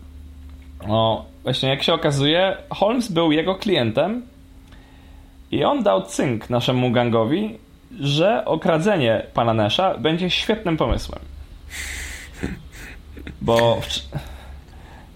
No, 0.89 1.25
właśnie 1.43 1.69
jak 1.69 1.83
się 1.83 1.95
okazuje, 1.95 2.57
Holmes 2.71 3.13
był 3.13 3.33
jego 3.33 3.55
klientem 3.55 4.23
i 5.51 5.65
on 5.65 5.83
dał 5.83 6.03
cynk 6.03 6.51
naszemu 6.51 6.91
gangowi, 6.91 7.59
że 8.01 8.45
okradzenie 8.45 9.27
pana 9.35 9.55
Nesha 9.55 9.99
będzie 9.99 10.31
świetnym 10.31 10.77
pomysłem. 10.77 11.21
Bo, 13.41 13.81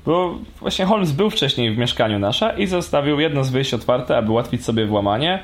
bo 0.07 0.39
właśnie 0.61 0.85
Holmes 0.85 1.13
był 1.13 1.31
wcześniej 1.31 1.75
w 1.75 1.79
mieszkaniu 1.79 2.19
Nasza 2.19 2.51
i 2.51 2.67
zostawił 2.67 3.21
jedno 3.21 3.45
z 3.45 3.51
wyjść 3.51 3.75
otwarte, 3.75 4.17
aby 4.17 4.31
ułatwić 4.31 4.65
sobie 4.65 4.87
włamanie 4.87 5.43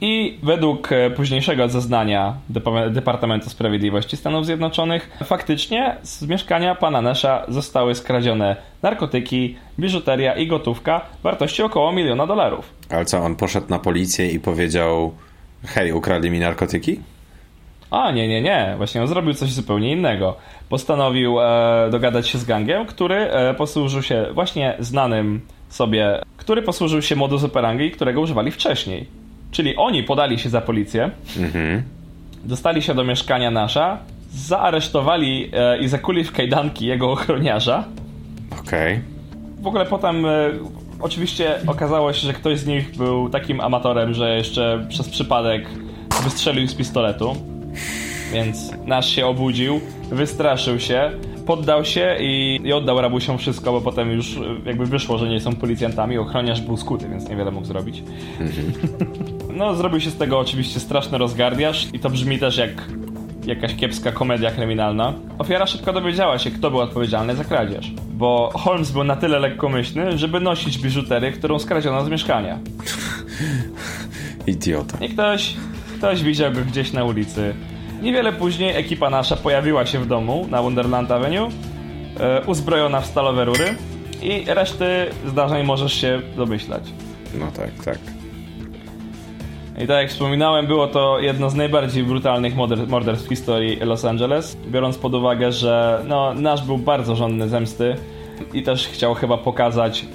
i 0.00 0.38
według 0.42 0.92
e, 0.92 1.10
późniejszego 1.10 1.68
zeznania 1.68 2.34
Departamentu 2.90 3.50
Sprawiedliwości 3.50 4.16
Stanów 4.16 4.46
Zjednoczonych, 4.46 5.10
faktycznie 5.24 5.96
z 6.02 6.22
mieszkania 6.22 6.74
pana 6.74 7.02
Nesha 7.02 7.44
zostały 7.48 7.94
skradzione 7.94 8.56
narkotyki, 8.82 9.56
biżuteria 9.78 10.34
i 10.34 10.46
gotówka 10.46 11.00
wartości 11.22 11.62
około 11.62 11.92
miliona 11.92 12.26
dolarów. 12.26 12.72
Ale 12.90 13.04
co, 13.04 13.18
on 13.18 13.36
poszedł 13.36 13.66
na 13.68 13.78
policję 13.78 14.30
i 14.30 14.40
powiedział: 14.40 15.12
Hej, 15.66 15.92
ukradli 15.92 16.30
mi 16.30 16.40
narkotyki? 16.40 17.00
A, 17.90 18.10
nie, 18.10 18.28
nie, 18.28 18.42
nie. 18.42 18.74
Właśnie 18.76 19.00
on 19.00 19.08
zrobił 19.08 19.34
coś 19.34 19.52
zupełnie 19.52 19.92
innego. 19.92 20.36
Postanowił 20.68 21.40
e, 21.40 21.88
dogadać 21.90 22.28
się 22.28 22.38
z 22.38 22.44
gangiem, 22.44 22.86
który 22.86 23.14
e, 23.14 23.54
posłużył 23.54 24.02
się 24.02 24.26
właśnie 24.34 24.76
znanym 24.78 25.40
sobie, 25.68 26.20
który 26.36 26.62
posłużył 26.62 27.02
się 27.02 27.16
modus 27.16 27.44
operandi, 27.44 27.90
którego 27.90 28.20
używali 28.20 28.50
wcześniej. 28.50 29.19
Czyli 29.50 29.76
oni 29.76 30.02
podali 30.02 30.38
się 30.38 30.48
za 30.48 30.60
policję, 30.60 31.10
mhm. 31.38 31.82
dostali 32.44 32.82
się 32.82 32.94
do 32.94 33.04
mieszkania 33.04 33.50
nasza, 33.50 33.98
zaaresztowali 34.32 35.50
e, 35.52 35.78
i 35.78 35.88
zakuli 35.88 36.24
w 36.24 36.32
kajdanki 36.32 36.86
jego 36.86 37.12
ochroniarza. 37.12 37.84
Okej. 38.60 38.92
Okay. 38.92 39.62
W 39.62 39.66
ogóle 39.66 39.86
potem 39.86 40.26
e, 40.26 40.28
oczywiście 41.00 41.54
okazało 41.66 42.12
się, 42.12 42.26
że 42.26 42.32
ktoś 42.32 42.58
z 42.58 42.66
nich 42.66 42.96
był 42.96 43.28
takim 43.28 43.60
amatorem, 43.60 44.14
że 44.14 44.36
jeszcze 44.36 44.86
przez 44.88 45.08
przypadek 45.08 45.66
wystrzelił 46.24 46.68
z 46.68 46.74
pistoletu. 46.74 47.36
Więc 48.32 48.72
nasz 48.86 49.10
się 49.10 49.26
obudził, 49.26 49.80
wystraszył 50.10 50.80
się, 50.80 51.10
poddał 51.50 51.84
się 51.84 52.16
i, 52.20 52.60
i 52.64 52.72
oddał 52.72 53.00
rabusiom 53.00 53.38
wszystko, 53.38 53.72
bo 53.72 53.80
potem 53.80 54.10
już 54.10 54.36
e, 54.36 54.40
jakby 54.66 54.86
wyszło, 54.86 55.18
że 55.18 55.28
nie 55.28 55.40
są 55.40 55.52
policjantami. 55.52 56.18
Ochroniarz 56.18 56.60
był 56.60 56.76
skuty, 56.76 57.08
więc 57.08 57.28
niewiele 57.28 57.50
mógł 57.50 57.66
zrobić. 57.66 58.02
Mhm. 58.40 58.72
No, 59.56 59.74
zrobił 59.74 60.00
się 60.00 60.10
z 60.10 60.16
tego 60.16 60.38
oczywiście 60.38 60.80
straszny 60.80 61.18
rozgardiasz 61.18 61.88
i 61.92 61.98
to 61.98 62.10
brzmi 62.10 62.38
też 62.38 62.56
jak 62.56 62.70
jakaś 63.46 63.76
kiepska 63.76 64.12
komedia 64.12 64.50
kryminalna. 64.50 65.14
Ofiara 65.38 65.66
szybko 65.66 65.92
dowiedziała 65.92 66.38
się, 66.38 66.50
kto 66.50 66.70
był 66.70 66.80
odpowiedzialny 66.80 67.36
za 67.36 67.44
kradzież, 67.44 67.92
bo 68.12 68.50
Holmes 68.54 68.90
był 68.90 69.04
na 69.04 69.16
tyle 69.16 69.38
lekkomyślny, 69.38 70.18
żeby 70.18 70.40
nosić 70.40 70.78
biżuterię, 70.78 71.32
którą 71.32 71.58
skradziono 71.58 72.04
z 72.04 72.08
mieszkania. 72.08 72.58
Idiota. 74.46 75.04
I 75.04 75.08
ktoś, 75.08 75.56
ktoś 75.98 76.22
widział 76.22 76.52
go 76.52 76.60
gdzieś 76.64 76.92
na 76.92 77.04
ulicy. 77.04 77.54
Niewiele 78.02 78.32
później 78.32 78.76
ekipa 78.76 79.10
nasza 79.10 79.36
pojawiła 79.36 79.86
się 79.86 79.98
w 79.98 80.06
domu 80.06 80.46
na 80.50 80.62
Wonderland 80.62 81.10
Avenue, 81.10 81.48
e, 82.20 82.42
uzbrojona 82.46 83.00
w 83.00 83.06
stalowe 83.06 83.44
rury 83.44 83.74
i 84.22 84.44
reszty 84.46 85.06
zdarzeń 85.26 85.66
możesz 85.66 85.92
się 85.92 86.22
domyślać. 86.36 86.82
No 87.34 87.46
tak, 87.56 87.84
tak. 87.84 87.98
I 89.84 89.86
tak 89.86 90.02
jak 90.02 90.10
wspominałem, 90.10 90.66
było 90.66 90.86
to 90.86 91.18
jedno 91.20 91.50
z 91.50 91.54
najbardziej 91.54 92.04
brutalnych 92.04 92.54
morderstw 92.88 93.26
w 93.26 93.28
historii 93.28 93.76
Los 93.76 94.04
Angeles, 94.04 94.56
biorąc 94.66 94.98
pod 94.98 95.14
uwagę, 95.14 95.52
że 95.52 96.02
no, 96.08 96.34
nasz 96.34 96.62
był 96.62 96.78
bardzo 96.78 97.16
żądny 97.16 97.48
zemsty 97.48 97.96
i 98.54 98.62
też 98.62 98.88
chciał 98.88 99.14
chyba 99.14 99.38
pokazać, 99.38 100.06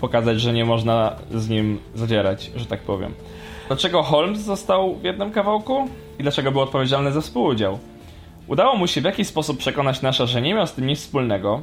pokazać, 0.00 0.40
że 0.40 0.52
nie 0.52 0.64
można 0.64 1.16
z 1.34 1.48
nim 1.48 1.78
zadzierać, 1.94 2.50
że 2.56 2.66
tak 2.66 2.80
powiem. 2.80 3.14
Dlaczego 3.72 4.02
Holmes 4.02 4.40
został 4.40 4.94
w 4.94 5.04
jednym 5.04 5.30
kawałku 5.30 5.88
i 6.18 6.22
dlaczego 6.22 6.52
był 6.52 6.60
odpowiedzialny 6.60 7.12
za 7.12 7.20
współudział? 7.20 7.78
Udało 8.46 8.76
mu 8.76 8.86
się 8.86 9.00
w 9.00 9.04
jakiś 9.04 9.26
sposób 9.26 9.58
przekonać 9.58 10.02
nasza, 10.02 10.26
że 10.26 10.42
nie 10.42 10.54
miał 10.54 10.66
z 10.66 10.72
tym 10.72 10.86
nic 10.86 10.98
wspólnego, 10.98 11.60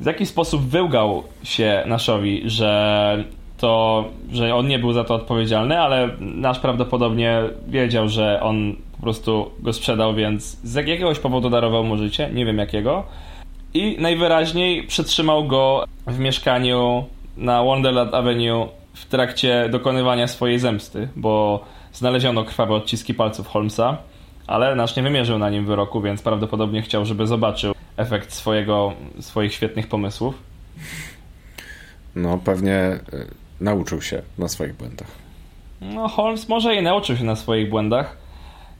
w 0.00 0.06
jaki 0.06 0.26
sposób 0.26 0.62
wyłgał 0.62 1.22
się 1.42 1.82
Naszowi, 1.86 2.42
że 2.44 3.24
to, 3.56 4.04
że 4.32 4.54
on 4.54 4.68
nie 4.68 4.78
był 4.78 4.92
za 4.92 5.04
to 5.04 5.14
odpowiedzialny, 5.14 5.80
ale 5.80 6.08
nasz 6.20 6.58
prawdopodobnie 6.58 7.42
wiedział, 7.68 8.08
że 8.08 8.40
on 8.42 8.76
po 8.92 9.02
prostu 9.02 9.50
go 9.60 9.72
sprzedał, 9.72 10.14
więc 10.14 10.60
z 10.64 10.74
jakiegoś 10.74 11.18
powodu 11.18 11.50
darował 11.50 11.84
mu 11.84 11.96
życie, 11.96 12.30
nie 12.34 12.46
wiem 12.46 12.58
jakiego. 12.58 13.04
I 13.74 13.96
najwyraźniej 14.00 14.86
przetrzymał 14.86 15.44
go 15.44 15.84
w 16.06 16.18
mieszkaniu 16.18 17.04
na 17.36 17.62
Wonderland 17.62 18.14
Avenue 18.14 18.77
w 19.00 19.06
trakcie 19.06 19.68
dokonywania 19.68 20.26
swojej 20.26 20.58
zemsty, 20.58 21.08
bo 21.16 21.64
znaleziono 21.92 22.44
krwawe 22.44 22.74
odciski 22.74 23.14
palców 23.14 23.48
Holmesa, 23.48 23.96
ale 24.46 24.74
nasz 24.74 24.96
nie 24.96 25.02
wymierzył 25.02 25.38
na 25.38 25.50
nim 25.50 25.66
wyroku, 25.66 26.00
więc 26.00 26.22
prawdopodobnie 26.22 26.82
chciał, 26.82 27.04
żeby 27.04 27.26
zobaczył 27.26 27.74
efekt 27.96 28.32
swojego, 28.32 28.92
swoich 29.20 29.54
świetnych 29.54 29.86
pomysłów. 29.86 30.34
No, 32.14 32.38
pewnie 32.38 32.98
nauczył 33.60 34.02
się 34.02 34.22
na 34.38 34.48
swoich 34.48 34.76
błędach. 34.76 35.08
No, 35.80 36.08
Holmes 36.08 36.48
może 36.48 36.74
i 36.74 36.82
nauczył 36.82 37.16
się 37.16 37.24
na 37.24 37.36
swoich 37.36 37.68
błędach. 37.68 38.16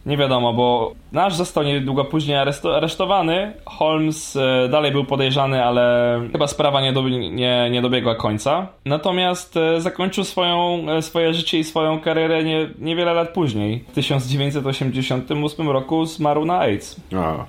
Nie 0.06 0.16
wiadomo, 0.16 0.52
bo 0.52 0.92
nasz 1.12 1.34
został 1.34 1.64
niedługo 1.64 2.04
później 2.04 2.36
aresztowany. 2.76 3.52
Holmes 3.64 4.36
e, 4.36 4.68
dalej 4.68 4.92
był 4.92 5.04
podejrzany, 5.04 5.64
ale 5.64 6.20
chyba 6.32 6.46
sprawa 6.46 6.80
nie, 6.80 6.92
do, 6.92 7.08
nie, 7.08 7.68
nie 7.70 7.82
dobiegła 7.82 8.14
końca. 8.14 8.66
Natomiast 8.84 9.56
e, 9.56 9.80
zakończył 9.80 10.24
swoją, 10.24 10.86
e, 10.90 11.02
swoje 11.02 11.34
życie 11.34 11.58
i 11.58 11.64
swoją 11.64 12.00
karierę 12.00 12.44
nie, 12.44 12.68
niewiele 12.78 13.12
lat 13.12 13.28
później. 13.28 13.84
W 13.88 13.92
1988 13.92 15.68
roku 15.68 16.06
zmarł 16.06 16.44
na 16.44 16.58
AIDS. 16.58 16.96
A. 17.16 17.44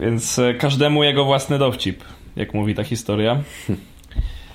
Więc 0.00 0.40
każdemu 0.58 1.04
jego 1.04 1.24
własny 1.24 1.58
dowcip, 1.58 2.04
jak 2.36 2.54
mówi 2.54 2.74
ta 2.74 2.84
historia. 2.84 3.38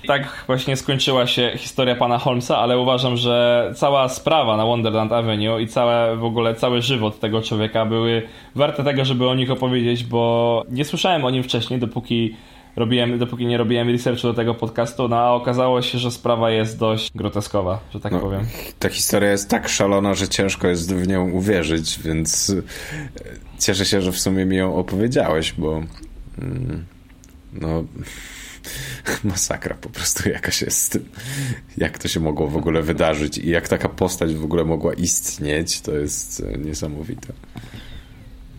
tak 0.06 0.44
właśnie 0.46 0.76
skończyła 0.76 1.26
się 1.26 1.52
historia 1.56 1.94
pana 1.94 2.18
Holmesa, 2.18 2.58
ale 2.58 2.78
uważam, 2.78 3.16
że 3.16 3.70
cała 3.76 4.08
sprawa 4.08 4.56
na 4.56 4.64
Wonderland 4.64 5.12
Avenue 5.12 5.58
i 5.60 5.66
całe, 5.66 6.16
w 6.16 6.24
ogóle 6.24 6.54
cały 6.54 6.82
żywot 6.82 7.20
tego 7.20 7.42
człowieka 7.42 7.86
były 7.86 8.22
warte 8.54 8.84
tego, 8.84 9.04
żeby 9.04 9.28
o 9.28 9.34
nich 9.34 9.50
opowiedzieć, 9.50 10.04
bo 10.04 10.64
nie 10.70 10.84
słyszałem 10.84 11.24
o 11.24 11.30
nim 11.30 11.42
wcześniej, 11.42 11.80
dopóki 11.80 12.34
robiłem, 12.76 13.18
dopóki 13.18 13.46
nie 13.46 13.58
robiłem 13.58 13.90
researchu 13.90 14.22
do 14.22 14.34
tego 14.34 14.54
podcastu, 14.54 15.08
no 15.08 15.16
a 15.16 15.30
okazało 15.30 15.82
się, 15.82 15.98
że 15.98 16.10
sprawa 16.10 16.50
jest 16.50 16.78
dość 16.78 17.12
groteskowa, 17.14 17.80
że 17.92 18.00
tak 18.00 18.12
no, 18.12 18.20
powiem. 18.20 18.46
Ta 18.78 18.88
historia 18.88 19.30
jest 19.30 19.50
tak 19.50 19.68
szalona, 19.68 20.14
że 20.14 20.28
ciężko 20.28 20.68
jest 20.68 20.94
w 20.94 21.08
nią 21.08 21.30
uwierzyć, 21.30 21.98
więc 22.04 22.50
e, 22.50 22.62
cieszę 23.58 23.84
się, 23.84 24.02
że 24.02 24.12
w 24.12 24.18
sumie 24.18 24.46
mi 24.46 24.56
ją 24.56 24.76
opowiedziałeś, 24.76 25.52
bo 25.52 25.82
mm, 26.38 26.84
no 27.52 27.84
masakra 29.24 29.74
po 29.74 29.88
prostu 29.88 30.28
jakaś 30.28 30.62
jest. 30.62 30.98
Jak 31.76 31.98
to 31.98 32.08
się 32.08 32.20
mogło 32.20 32.48
w 32.48 32.56
ogóle 32.56 32.82
wydarzyć 32.82 33.38
i 33.38 33.50
jak 33.50 33.68
taka 33.68 33.88
postać 33.88 34.34
w 34.34 34.44
ogóle 34.44 34.64
mogła 34.64 34.94
istnieć, 34.94 35.80
to 35.80 35.92
jest 35.92 36.42
e, 36.54 36.58
niesamowite. 36.58 37.32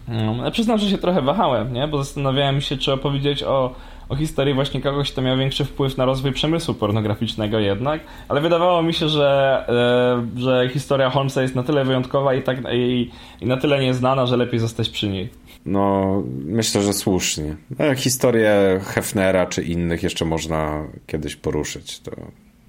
No, 0.07 0.51
przyznam, 0.51 0.78
że 0.78 0.89
się 0.89 0.97
trochę 0.97 1.22
wahałem, 1.22 1.74
nie? 1.74 1.88
bo 1.88 2.03
zastanawiałem 2.03 2.62
się, 2.62 2.78
czy 2.78 2.93
opowiedzieć 2.93 3.43
o, 3.43 3.76
o 4.12 4.16
historii 4.16 4.53
właśnie 4.53 4.82
kogoś, 4.82 5.12
kto 5.12 5.22
miał 5.22 5.38
większy 5.38 5.66
wpływ 5.66 5.97
na 5.97 6.05
rozwój 6.05 6.32
przemysłu 6.32 6.74
pornograficznego 6.74 7.59
jednak, 7.59 8.01
ale 8.28 8.41
wydawało 8.41 8.84
mi 8.84 8.93
się, 8.93 9.09
że, 9.09 9.64
e, 10.36 10.39
że 10.39 10.70
historia 10.74 11.09
Holmesa 11.09 11.41
jest 11.41 11.55
na 11.55 11.64
tyle 11.64 11.86
wyjątkowa 11.86 12.34
i, 12.34 12.43
tak, 12.43 12.57
i, 12.74 13.12
i 13.41 13.45
na 13.45 13.57
tyle 13.57 13.82
nieznana, 13.82 14.26
że 14.26 14.38
lepiej 14.38 14.59
zostać 14.59 14.89
przy 14.89 15.09
niej. 15.09 15.30
No, 15.66 16.24
myślę, 16.45 16.82
że 16.82 16.93
słusznie. 16.93 17.55
No, 17.80 17.95
historię 17.95 18.82
Hefnera 18.84 19.45
czy 19.45 19.64
innych 19.64 20.03
jeszcze 20.03 20.26
można 20.26 20.88
kiedyś 21.07 21.36
poruszyć. 21.36 21.99
To 21.99 22.12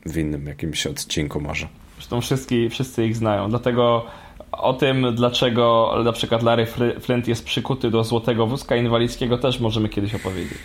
w 0.07 0.17
innym 0.17 0.47
jakimś 0.47 0.87
odcinku 0.87 1.41
może. 1.41 1.69
Zresztą 1.97 2.21
wszyscy, 2.21 2.69
wszyscy 2.71 3.07
ich 3.07 3.17
znają. 3.17 3.51
Dlatego 3.51 4.07
o 4.53 4.73
tym, 4.73 5.15
dlaczego 5.15 5.95
na 6.05 6.13
przykład 6.13 6.43
Larry 6.43 6.67
Flint 7.01 7.29
jest 7.29 7.45
przykuty 7.45 7.91
do 7.91 8.05
złotego 8.05 8.47
wózka 8.47 8.77
inwalidzkiego 8.77 9.39
też 9.39 9.61
możemy 9.61 9.89
kiedyś 9.89 10.15
opowiedzieć. 10.15 10.59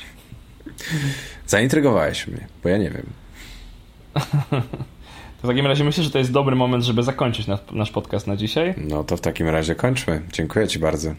Zaintrygowałeś 1.48 2.28
mnie, 2.28 2.48
bo 2.64 2.70
ja 2.70 2.78
nie 2.78 2.90
wiem. 2.90 3.06
To 5.42 5.48
w 5.48 5.52
takim 5.52 5.68
razie 5.68 5.84
myślę, 5.84 6.04
że 6.04 6.12
to 6.12 6.18
jest 6.18 6.32
dobry 6.32 6.56
moment, 6.56 6.84
żeby 6.84 7.04
zakończyć 7.04 7.48
nasz 7.72 7.92
podcast 7.92 8.28
na 8.28 8.36
dzisiaj. 8.36 8.74
No 8.78 9.04
to 9.04 9.18
w 9.18 9.22
takim 9.22 9.48
razie 9.48 9.76
kończmy. 9.76 10.22
Dziękuję 10.34 10.68
Ci 10.68 10.80
bardzo. 10.80 11.14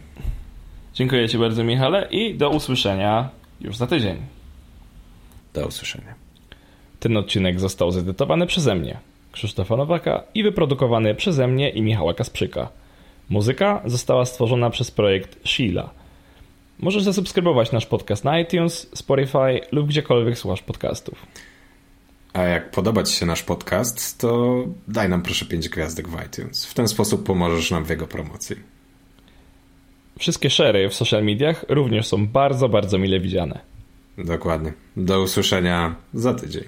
Dziękuję 0.95 1.29
Ci 1.29 1.39
bardzo, 1.39 1.65
Michale, 1.65 2.09
i 2.11 2.35
do 2.35 2.51
usłyszenia 2.51 3.29
już 3.61 3.77
za 3.77 3.87
tydzień. 3.87 4.17
Do 5.55 5.67
usłyszenia. 5.67 6.15
Ten 7.01 7.17
odcinek 7.17 7.61
został 7.61 7.91
zedytowany 7.91 8.47
przeze 8.47 8.75
mnie, 8.75 8.99
Krzysztofa 9.33 9.77
Nowaka, 9.77 10.23
i 10.35 10.43
wyprodukowany 10.43 11.15
przeze 11.15 11.49
mnie 11.49 11.71
i 11.71 11.83
Michała 11.83 12.15
Kasprzyka. 12.15 12.69
Muzyka 13.29 13.83
została 13.85 14.25
stworzona 14.25 14.71
przez 14.71 14.91
projekt 14.91 15.49
Sheila. 15.49 15.91
Możesz 16.81 17.03
zasubskrybować 17.03 17.73
nasz 17.73 17.87
podcast 17.87 18.25
na 18.25 18.41
iTunes, 18.41 18.91
Spotify 18.95 19.61
lub 19.73 19.89
gdziekolwiek 19.89 20.39
słuchasz 20.39 20.63
podcastów. 20.63 21.27
A 22.33 22.43
jak 22.43 22.71
podoba 22.71 23.03
Ci 23.03 23.17
się 23.17 23.27
nasz 23.27 23.43
podcast, 23.43 24.19
to 24.19 24.65
daj 24.89 25.09
nam 25.09 25.23
proszę 25.23 25.47
5 25.47 25.69
gwiazdek 25.69 26.09
w 26.09 26.27
iTunes. 26.27 26.67
W 26.67 26.75
ten 26.75 26.89
sposób 26.89 27.27
pomożesz 27.27 27.71
nam 27.71 27.85
w 27.85 27.91
jego 27.91 28.07
promocji. 28.07 28.57
Wszystkie 30.19 30.51
szery 30.51 30.89
w 30.89 30.95
social 30.95 31.25
mediach 31.25 31.65
również 31.69 32.07
są 32.07 32.27
bardzo, 32.27 32.69
bardzo 32.69 32.99
mile 32.99 33.21
widziane. 33.21 33.61
Dokładnie. 34.19 34.73
Do 34.97 35.23
usłyszenia 35.23 35.95
za 36.15 36.35
tydzień. 36.35 36.65